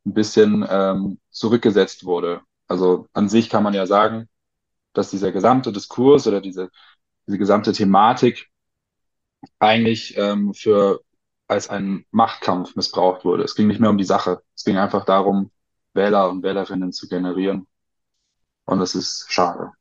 [0.07, 2.41] ein bisschen ähm, zurückgesetzt wurde.
[2.67, 4.27] Also an sich kann man ja sagen,
[4.93, 6.69] dass dieser gesamte Diskurs oder diese,
[7.27, 8.49] diese gesamte Thematik
[9.59, 11.01] eigentlich ähm, für
[11.47, 13.43] als ein Machtkampf missbraucht wurde.
[13.43, 14.41] Es ging nicht mehr um die Sache.
[14.55, 15.51] Es ging einfach darum,
[15.93, 17.67] Wähler und Wählerinnen zu generieren.
[18.65, 19.71] Und das ist schade.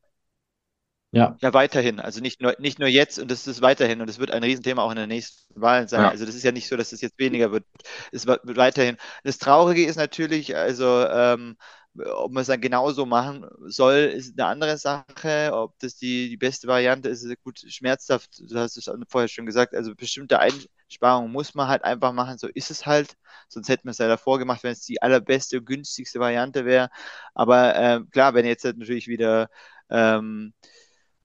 [1.11, 1.37] Ja.
[1.41, 1.99] Ja, weiterhin.
[1.99, 4.83] Also nicht nur, nicht nur jetzt und das ist weiterhin und es wird ein Riesenthema
[4.83, 6.01] auch in der nächsten Wahl sein.
[6.01, 6.09] Ja.
[6.09, 7.65] Also das ist ja nicht so, dass es jetzt weniger wird.
[8.11, 8.97] Es wird weiterhin.
[9.23, 11.55] Das Traurige ist natürlich, also ähm,
[11.95, 15.51] ob man es dann genauso machen soll, ist eine andere Sache.
[15.53, 18.39] Ob das die, die beste Variante ist, ist gut schmerzhaft.
[18.39, 19.73] Du hast es vorher schon gesagt.
[19.73, 22.37] Also bestimmte Einsparungen muss man halt einfach machen.
[22.37, 23.13] So ist es halt.
[23.49, 26.89] Sonst hätten wir es ja davor gemacht, wenn es die allerbeste, günstigste Variante wäre.
[27.33, 29.49] Aber äh, klar, wenn jetzt halt natürlich wieder
[29.89, 30.53] ähm,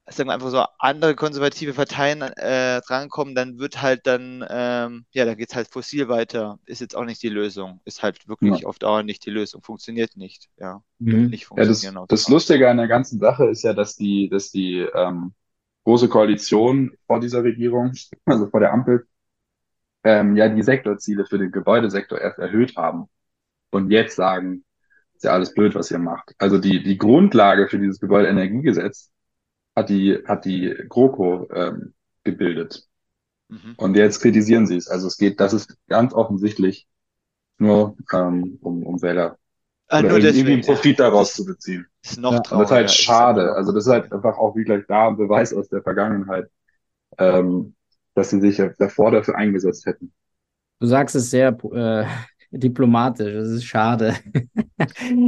[0.07, 5.25] sagen wir einfach so andere konservative Parteien äh, drankommen, dann wird halt dann, ähm, ja,
[5.25, 6.59] dann geht es halt fossil weiter.
[6.67, 7.81] Ist jetzt auch nicht die Lösung.
[7.85, 8.67] Ist halt wirklich ja.
[8.67, 9.63] auf Dauer nicht die Lösung.
[9.63, 10.49] Funktioniert nicht.
[10.59, 11.27] Ja, mhm.
[11.27, 11.95] nicht funktionieren.
[11.95, 15.35] Ja, das, das Lustige an der ganzen Sache ist ja, dass die, dass die ähm,
[15.85, 17.93] große Koalition vor dieser Regierung,
[18.25, 19.07] also vor der Ampel,
[20.05, 23.07] ähm, ja die Sektorziele für den Gebäudesektor erst erhöht haben
[23.71, 24.65] und jetzt sagen,
[25.15, 26.35] ist ja alles blöd, was ihr macht.
[26.39, 29.13] Also die, die Grundlage für dieses Gebäudeenergiegesetz
[29.75, 31.95] hat die, hat die GroKo ähm,
[32.25, 32.87] gebildet.
[33.49, 33.75] Mhm.
[33.77, 34.89] Und jetzt kritisieren sie es.
[34.89, 36.87] Also es geht, das ist ganz offensichtlich
[37.59, 39.39] nur ähm, um, um Wähler.
[39.89, 41.87] Ah, oder irgendwie deswegen, einen Profit daraus das, zu beziehen.
[42.03, 43.53] Ist noch ja, das ist halt schade.
[43.55, 46.49] Also das ist halt einfach auch wie gleich da ein Beweis aus der Vergangenheit,
[47.19, 47.75] ähm,
[48.15, 50.13] dass sie sich davor dafür eingesetzt hätten.
[50.81, 52.07] Du sagst es sehr äh,
[52.51, 54.15] diplomatisch, das ist schade.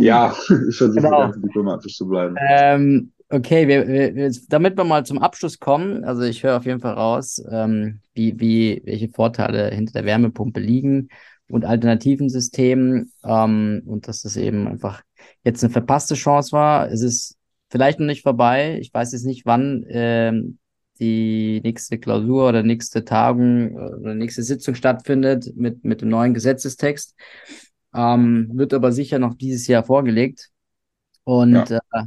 [0.00, 0.34] ja,
[0.68, 1.20] ich versuche genau.
[1.20, 2.34] ganz diplomatisch zu bleiben.
[2.40, 6.80] Ähm, Okay, wir, wir, damit wir mal zum Abschluss kommen, also ich höre auf jeden
[6.80, 11.08] Fall raus, ähm, wie, wie, welche Vorteile hinter der Wärmepumpe liegen
[11.48, 15.02] und alternativen Systemen ähm, und dass das eben einfach
[15.42, 16.90] jetzt eine verpasste Chance war.
[16.90, 17.36] Es ist
[17.70, 18.78] vielleicht noch nicht vorbei.
[18.80, 20.58] Ich weiß jetzt nicht, wann ähm,
[21.00, 26.34] die nächste Klausur oder nächste Tagung äh, oder nächste Sitzung stattfindet mit, mit dem neuen
[26.34, 27.14] Gesetzestext.
[27.94, 30.50] Ähm, wird aber sicher noch dieses Jahr vorgelegt.
[31.24, 31.80] Und ja.
[31.92, 32.04] äh,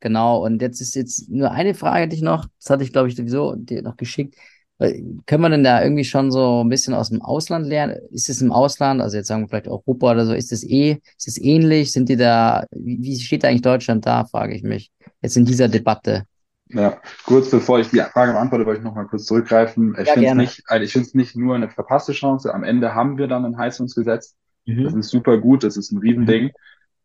[0.00, 3.08] Genau, und jetzt ist jetzt nur eine Frage, die ich noch, das hatte ich, glaube
[3.08, 4.34] ich, sowieso dir noch geschickt.
[4.78, 7.96] Können wir denn da irgendwie schon so ein bisschen aus dem Ausland lernen?
[8.10, 11.00] Ist es im Ausland, also jetzt sagen wir vielleicht Europa oder so, ist es eh,
[11.18, 11.92] ist es ähnlich?
[11.92, 14.90] Sind die da, wie steht eigentlich Deutschland da, frage ich mich,
[15.20, 16.24] jetzt in dieser Debatte?
[16.70, 19.94] Ja, kurz bevor ich die Frage beantworte, wollte ich noch mal kurz zurückgreifen.
[20.00, 22.54] Ich ja, finde es nicht, also ich finde es nicht nur eine verpasste Chance.
[22.54, 24.34] Am Ende haben wir dann ein Heizungsgesetz.
[24.64, 24.84] Mhm.
[24.84, 26.44] Das ist super gut, das ist ein Riesending.
[26.44, 26.50] Mhm.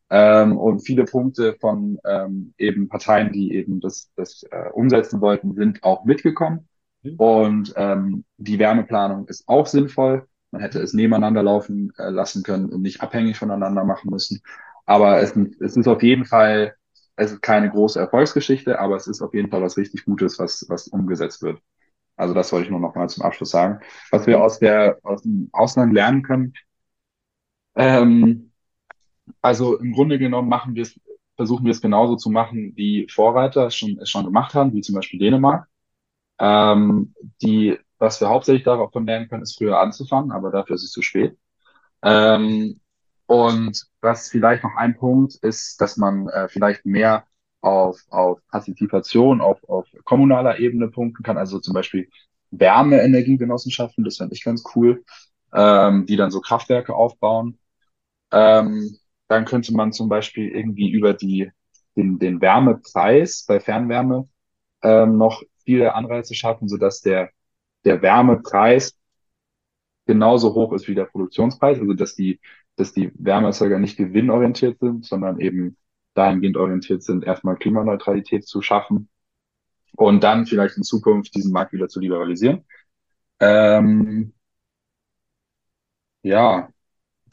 [0.09, 5.55] Ähm, und viele Punkte von ähm, eben Parteien, die eben das, das äh, umsetzen wollten,
[5.55, 6.67] sind auch mitgekommen.
[7.03, 7.15] Mhm.
[7.15, 10.27] Und ähm, die Wärmeplanung ist auch sinnvoll.
[10.51, 14.41] Man hätte es nebeneinander laufen äh, lassen können und nicht abhängig voneinander machen müssen.
[14.85, 16.75] Aber es, es ist auf jeden Fall,
[17.15, 20.65] es ist keine große Erfolgsgeschichte, aber es ist auf jeden Fall was richtig Gutes, was,
[20.69, 21.59] was umgesetzt wird.
[22.15, 23.79] Also das wollte ich nur noch mal zum Abschluss sagen.
[24.11, 26.53] Was wir aus der, aus dem Ausland lernen können,
[27.75, 28.44] ähm,
[29.41, 30.99] also im Grunde genommen machen wir es,
[31.35, 34.81] versuchen wir es genauso zu machen, wie Vorreiter es schon, es schon gemacht haben, wie
[34.81, 35.67] zum Beispiel Dänemark.
[36.39, 40.91] Ähm, die, was wir hauptsächlich davon lernen können, ist früher anzufangen, aber dafür ist es
[40.91, 41.37] zu spät.
[42.03, 42.79] Ähm,
[43.27, 47.25] und was vielleicht noch ein Punkt ist, dass man äh, vielleicht mehr
[47.61, 52.09] auf, auf Partizipation auf, auf kommunaler Ebene punkten kann, also zum Beispiel
[52.51, 55.03] Wärmeenergiegenossenschaften, das fände ich ganz cool,
[55.53, 57.57] ähm, die dann so Kraftwerke aufbauen.
[58.31, 58.97] Ähm,
[59.27, 61.51] dann könnte man zum Beispiel irgendwie über die,
[61.95, 64.29] den, den Wärmepreis bei Fernwärme
[64.83, 67.31] ähm, noch viele Anreize schaffen, sodass der,
[67.85, 68.97] der Wärmepreis
[70.05, 72.39] genauso hoch ist wie der Produktionspreis, also dass die,
[72.75, 75.77] dass die Wärmeerzeuger nicht gewinnorientiert sind, sondern eben
[76.13, 79.09] dahingehend orientiert sind, erstmal Klimaneutralität zu schaffen
[79.95, 82.65] und dann vielleicht in Zukunft diesen Markt wieder zu liberalisieren.
[83.39, 84.33] Ähm,
[86.23, 86.69] ja,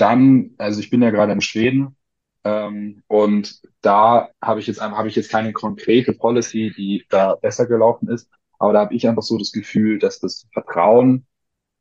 [0.03, 1.97] dann, also ich bin ja gerade in Schweden
[2.45, 7.67] ähm, und da habe ich jetzt habe ich jetzt keine konkrete Policy, die da besser
[7.67, 8.29] gelaufen ist,
[8.59, 11.27] aber da habe ich einfach so das Gefühl, dass das Vertrauen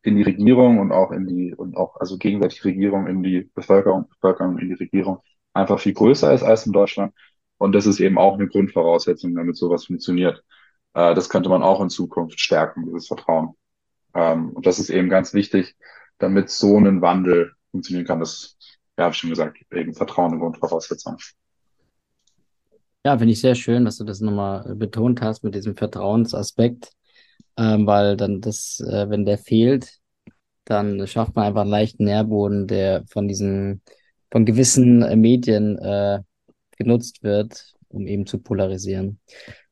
[0.03, 4.07] in die Regierung und auch in die und auch also gegenseitig Regierung in die Bevölkerung,
[4.09, 5.19] Bevölkerung in die Regierung
[5.53, 7.13] einfach viel größer ist als in Deutschland.
[7.57, 10.43] Und das ist eben auch eine Grundvoraussetzung, damit sowas funktioniert.
[10.93, 13.55] Äh, das könnte man auch in Zukunft stärken, dieses Vertrauen.
[14.15, 15.75] Ähm, und das ist eben ganz wichtig,
[16.19, 18.19] damit so ein Wandel funktionieren kann.
[18.19, 18.57] Das,
[18.97, 21.17] ja, habe ich schon gesagt, eben Vertrauen eine Grundvoraussetzung.
[23.03, 26.91] Ja, finde ich sehr schön, dass du das nochmal betont hast mit diesem Vertrauensaspekt,
[27.57, 29.99] ähm, weil dann das, äh, wenn der fehlt,
[30.65, 33.81] dann schafft man einfach einen leichten Nährboden, der von diesen,
[34.31, 36.19] von gewissen äh, Medien äh,
[36.77, 39.19] genutzt wird, um eben zu polarisieren.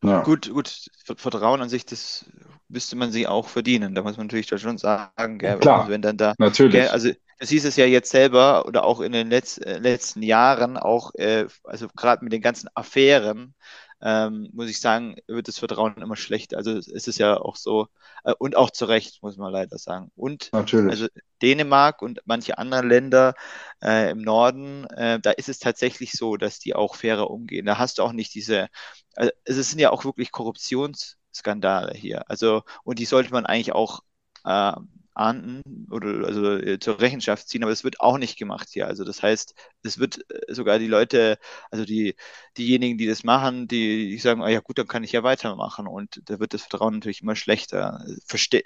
[0.04, 0.24] Ja.
[0.24, 2.26] Gut, gut, Vertrauen an sich, das
[2.68, 3.94] müsste man sich auch verdienen.
[3.94, 6.74] Da muss man natürlich schon sagen, gell, Klar, wenn dann da, natürlich.
[6.74, 10.22] Gell, also das hieß es ja jetzt selber oder auch in den Letz-, äh, letzten
[10.22, 13.56] Jahren, auch, äh, also gerade mit den ganzen Affären,
[14.02, 16.58] ähm, muss ich sagen, wird das Vertrauen immer schlechter.
[16.58, 17.88] Also es ist ja auch so,
[18.26, 20.12] äh, und auch zu Recht, muss man leider sagen.
[20.16, 20.92] Und Natürlich.
[20.92, 21.08] also
[21.42, 23.34] Dänemark und manche andere Länder
[23.82, 27.66] äh, im Norden, äh, da ist es tatsächlich so, dass die auch fairer umgehen.
[27.66, 28.68] Da hast du auch nicht diese,
[29.16, 32.30] also es sind ja auch wirklich Korruptionsskandale hier.
[32.30, 34.02] Also, und die sollte man eigentlich auch
[34.46, 34.74] äh,
[35.14, 38.88] ahnden oder also äh, zur Rechenschaft ziehen, aber es wird auch nicht gemacht hier.
[38.88, 39.54] Also das heißt,
[39.84, 41.38] es wird äh, sogar die Leute,
[41.72, 42.16] also die,
[42.58, 45.88] diejenigen, die das machen, die, die sagen, oh ja gut, dann kann ich ja weitermachen
[45.88, 48.04] und da wird das Vertrauen natürlich immer schlechter.
[48.26, 48.64] Verste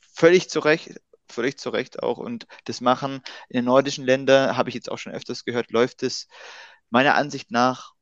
[0.00, 4.68] völlig zu Recht, völlig zu Recht auch und das machen in den nordischen Ländern, habe
[4.68, 6.28] ich jetzt auch schon öfters gehört, läuft es
[6.90, 7.94] meiner Ansicht nach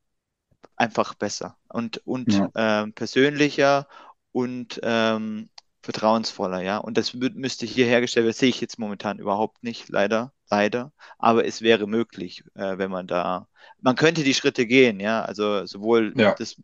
[0.77, 2.83] einfach besser und, und ja.
[2.83, 3.89] äh, persönlicher
[4.33, 5.51] und ähm,
[5.87, 6.79] vertrauensvoller, ja.
[6.79, 10.93] Und das müsste hier hergestellt werden, sehe ich jetzt momentan überhaupt nicht, leider, leider.
[11.19, 13.49] Aber es wäre möglich, äh, wenn man da,
[13.81, 15.23] man könnte die Schritte gehen, ja.
[15.23, 16.35] Also sowohl ja.
[16.35, 16.57] das,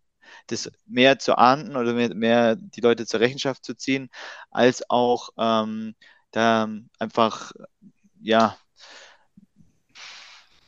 [0.48, 4.10] das mehr zu ahnden oder mehr, mehr die Leute zur Rechenschaft zu ziehen,
[4.50, 5.94] als auch ähm,
[6.32, 6.68] da
[6.98, 7.52] einfach,
[8.20, 8.56] ja,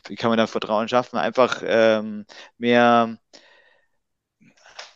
[0.07, 1.19] wie kann man da Vertrauen schaffen?
[1.19, 2.27] Einfach ähm,
[2.59, 3.19] mehr,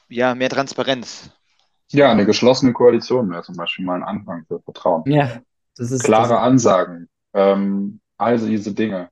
[0.08, 1.30] ja, mehr Transparenz
[1.90, 5.02] ja, eine geschlossene Koalition wäre zum Beispiel mal ein Anfang für Vertrauen.
[5.06, 5.40] Ja,
[5.76, 6.42] das ist Klare das.
[6.42, 9.10] Ansagen, ähm, all diese Dinge.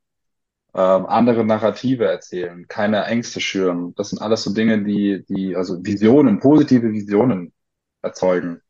[0.74, 3.94] Ähm, andere Narrative erzählen, keine Ängste schüren.
[3.94, 7.54] Das sind alles so Dinge, die, die, also Visionen, positive Visionen
[8.02, 8.60] erzeugen.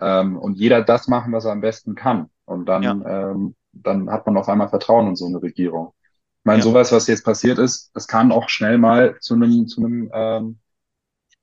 [0.00, 2.30] Ähm, und jeder das machen, was er am besten kann.
[2.46, 3.30] Und dann, ja.
[3.30, 5.92] ähm, dann hat man auf einmal Vertrauen in so eine Regierung.
[6.40, 6.64] Ich meine, ja.
[6.64, 10.58] sowas, was jetzt passiert ist, das kann auch schnell mal zu einem, zu einem ähm,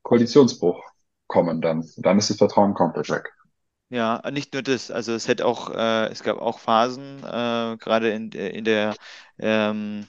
[0.02, 0.93] Koalitionsbruch
[1.34, 3.34] kommen, dann, dann ist das Vertrauen komplett weg.
[3.90, 8.12] Ja, nicht nur das, also es hätte auch, äh, es gab auch Phasen, äh, gerade
[8.12, 8.96] in, in der
[9.40, 10.08] ähm,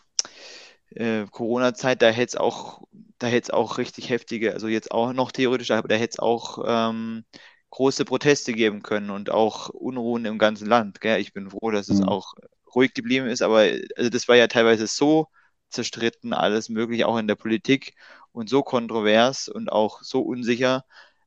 [0.90, 2.82] äh, Corona-Zeit, da hätte es auch,
[3.18, 6.18] da hätte es auch richtig heftige, also jetzt auch noch theoretisch, aber da hätte es
[6.18, 7.24] auch ähm,
[7.70, 11.00] große Proteste geben können und auch Unruhen im ganzen Land.
[11.00, 11.20] Gell?
[11.20, 12.08] Ich bin froh, dass es mhm.
[12.08, 12.34] auch
[12.74, 13.66] ruhig geblieben ist, aber
[13.96, 15.28] also das war ja teilweise so
[15.70, 17.94] zerstritten, alles mögliche, auch in der Politik
[18.32, 20.84] und so kontrovers und auch so unsicher,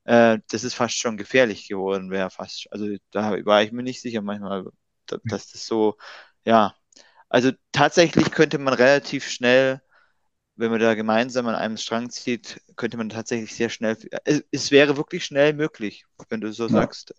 [0.07, 2.29] äh, das ist fast schon gefährlich geworden wäre.
[2.29, 4.65] Fast, also da war ich mir nicht sicher manchmal,
[5.05, 5.97] dass, dass das so,
[6.45, 6.75] ja.
[7.29, 9.81] Also tatsächlich könnte man relativ schnell,
[10.55, 14.71] wenn man da gemeinsam an einem Strang zieht, könnte man tatsächlich sehr schnell, es, es
[14.71, 16.69] wäre wirklich schnell möglich, wenn du so ja.
[16.69, 17.13] sagst,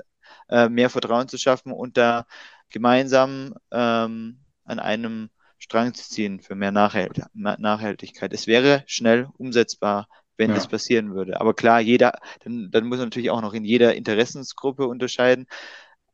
[0.49, 2.27] äh, mehr Vertrauen zu schaffen und da
[2.71, 5.29] gemeinsam ähm, an einem
[5.59, 8.33] Strang zu ziehen für mehr Nachhalt Nachhaltigkeit.
[8.33, 10.09] Es wäre schnell umsetzbar,
[10.39, 10.55] wenn ja.
[10.55, 11.41] das passieren würde.
[11.41, 12.13] Aber klar, jeder,
[12.45, 15.47] dann, dann muss man natürlich auch noch in jeder Interessensgruppe unterscheiden.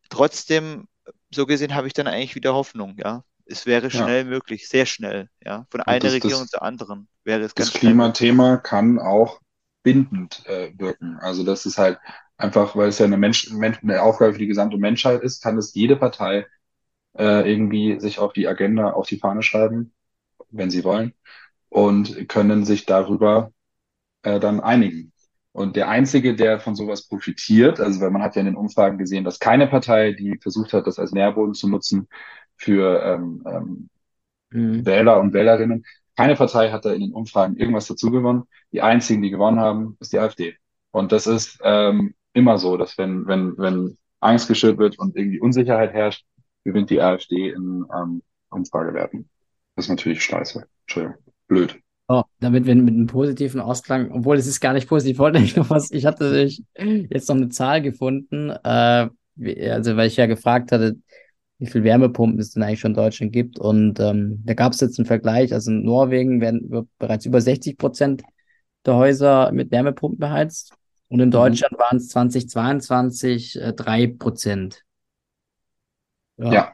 [0.08, 0.88] Trotzdem,
[1.30, 3.22] so gesehen, habe ich dann eigentlich wieder Hoffnung, ja.
[3.46, 4.30] Es wäre schnell ja.
[4.30, 5.66] möglich, sehr schnell, ja.
[5.70, 9.40] Von einer das, Regierung das, zur anderen wäre es ganz Das Klimathema kann auch
[9.82, 11.18] bindend äh, wirken.
[11.20, 11.98] Also das ist halt
[12.38, 15.74] einfach, weil es ja eine, Mensch, eine Aufgabe für die gesamte Menschheit ist, kann es
[15.74, 16.46] jede Partei
[17.18, 19.92] äh, irgendwie sich auf die Agenda, auf die Fahne schreiben,
[20.50, 21.12] wenn sie wollen,
[21.68, 23.52] und können sich darüber
[24.24, 25.12] äh, dann einigen.
[25.52, 28.98] Und der Einzige, der von sowas profitiert, also weil man hat ja in den Umfragen
[28.98, 32.08] gesehen, dass keine Partei, die versucht hat, das als Nährboden zu nutzen
[32.56, 33.88] für ähm, ähm,
[34.50, 34.84] mhm.
[34.84, 35.84] Wähler und Wählerinnen,
[36.16, 38.44] keine Partei hat da in den Umfragen irgendwas dazu gewonnen.
[38.72, 40.56] Die einzigen, die gewonnen haben, ist die AfD.
[40.90, 45.40] Und das ist ähm, immer so, dass wenn, wenn, wenn Angst geschürt wird und irgendwie
[45.40, 46.24] Unsicherheit herrscht,
[46.64, 49.28] gewinnt die AfD in ähm, Umfragewerten.
[49.76, 50.66] Das ist natürlich scheiße.
[50.82, 51.18] Entschuldigung.
[51.46, 51.83] Blöd.
[52.06, 55.56] Oh, damit wir mit einem positiven Ausklang, obwohl es ist gar nicht positiv, wollte ich
[55.56, 59.08] noch was, ich hatte jetzt noch eine Zahl gefunden, äh,
[59.70, 60.96] also weil ich ja gefragt hatte,
[61.58, 63.58] wie viel Wärmepumpen es denn eigentlich schon in Deutschland gibt.
[63.58, 65.52] Und ähm, da gab es jetzt einen Vergleich.
[65.52, 68.22] Also in Norwegen werden bereits über 60 Prozent
[68.84, 70.74] der Häuser mit Wärmepumpen beheizt.
[71.08, 71.32] Und in mhm.
[71.32, 71.78] Deutschland mhm.
[71.78, 74.82] waren es 2022 äh, 3 Prozent.
[76.36, 76.52] Ja.
[76.52, 76.72] ja.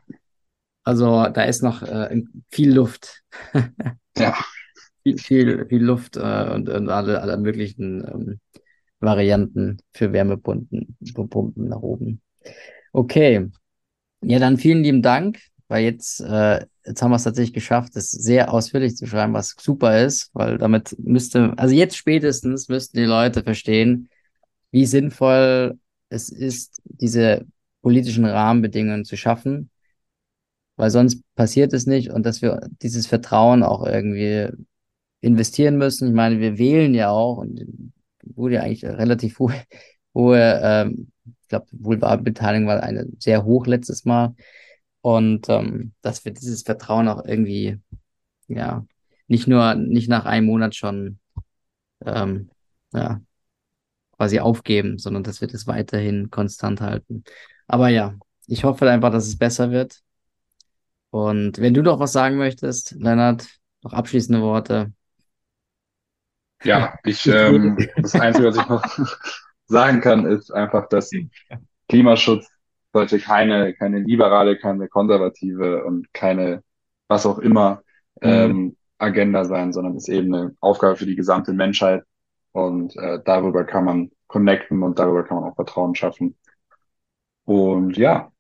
[0.83, 3.23] Also da ist noch äh, viel Luft.
[4.17, 4.35] ja.
[5.03, 8.41] Viel, viel, viel Luft äh, und, und alle, alle möglichen ähm,
[9.01, 12.21] Varianten für Wärmepumpen Pumpen nach oben.
[12.93, 13.49] Okay.
[14.23, 15.39] Ja, dann vielen lieben Dank,
[15.69, 19.55] weil jetzt, äh, jetzt haben wir es tatsächlich geschafft, das sehr ausführlich zu schreiben, was
[19.59, 24.11] super ist, weil damit müsste, also jetzt spätestens müssten die Leute verstehen,
[24.71, 25.79] wie sinnvoll
[26.11, 27.47] es ist, diese
[27.83, 29.71] politischen Rahmenbedingungen zu schaffen,
[30.77, 34.49] weil sonst passiert es nicht und dass wir dieses Vertrauen auch irgendwie
[35.21, 36.09] investieren müssen.
[36.09, 37.93] Ich meine, wir wählen ja auch und
[38.23, 39.55] wurde ja eigentlich relativ hohe,
[40.15, 41.11] hohe ähm,
[41.43, 44.35] ich glaube, Wohlwahlbeteiligung war eine sehr hoch letztes Mal
[45.03, 47.79] und ähm, dass wir dieses Vertrauen auch irgendwie
[48.49, 48.87] ja
[49.29, 51.19] nicht nur nicht nach einem Monat schon
[52.05, 52.51] ähm,
[52.93, 53.21] ja
[54.13, 57.25] quasi aufgeben, sondern dass wir das weiterhin konstant halten.
[57.67, 58.15] Aber ja,
[58.47, 60.01] ich hoffe einfach, dass es besser wird.
[61.11, 63.49] Und wenn du noch was sagen möchtest, Lennart,
[63.83, 64.93] noch abschließende Worte.
[66.63, 68.83] Ja, ich, ähm, das Einzige, was ich noch
[69.67, 71.11] sagen kann, ist einfach, dass
[71.89, 72.49] Klimaschutz
[72.93, 76.63] sollte keine, keine liberale, keine konservative und keine,
[77.09, 77.83] was auch immer,
[78.21, 78.29] mhm.
[78.29, 82.05] ähm, Agenda sein, sondern ist eben eine Aufgabe für die gesamte Menschheit.
[82.53, 86.37] Und äh, darüber kann man connecten und darüber kann man auch Vertrauen schaffen.
[87.45, 88.33] Und ja.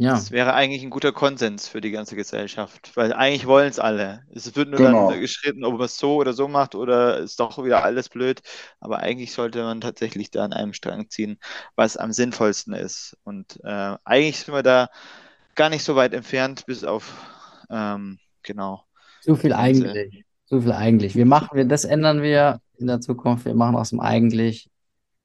[0.00, 0.12] Ja.
[0.12, 4.22] Das wäre eigentlich ein guter Konsens für die ganze Gesellschaft, weil eigentlich wollen es alle.
[4.34, 5.10] Es wird nur genau.
[5.10, 8.40] dann geschritten, ob man es so oder so macht oder ist doch wieder alles blöd.
[8.80, 11.38] Aber eigentlich sollte man tatsächlich da an einem Strang ziehen,
[11.76, 13.14] was am sinnvollsten ist.
[13.24, 14.88] Und äh, eigentlich sind wir da
[15.54, 17.12] gar nicht so weit entfernt, bis auf
[17.68, 18.84] ähm, genau.
[19.20, 20.24] So viel eigentlich.
[20.46, 21.14] So viel eigentlich.
[21.14, 23.44] Wir machen, wir, das ändern wir in der Zukunft.
[23.44, 24.70] Wir machen aus dem eigentlich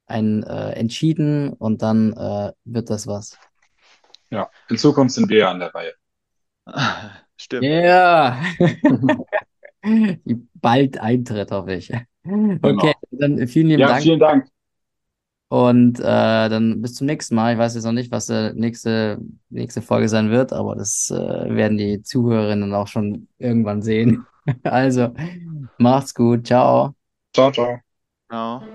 [0.06, 3.38] ein äh, entschieden und dann äh, wird das was.
[4.30, 5.94] Ja, in Zukunft sind wir ja an der Reihe.
[7.38, 7.64] Stimmt.
[7.64, 8.42] Ja.
[9.84, 10.16] Yeah.
[10.56, 11.92] Bald Eintritt, hoffe ich.
[12.24, 12.58] Genau.
[12.62, 14.02] Okay, dann vielen lieben ja, Dank.
[14.02, 14.48] Vielen Dank.
[15.48, 17.54] Und äh, dann bis zum nächsten Mal.
[17.54, 19.20] Ich weiß jetzt noch nicht, was die nächste,
[19.50, 21.16] nächste Folge sein wird, aber das äh,
[21.56, 24.26] werden die Zuhörerinnen auch schon irgendwann sehen.
[24.62, 25.12] Also,
[25.80, 26.46] macht's gut.
[26.46, 26.94] Ciao.
[27.34, 27.80] Ciao, ciao.
[28.30, 28.75] Ciao.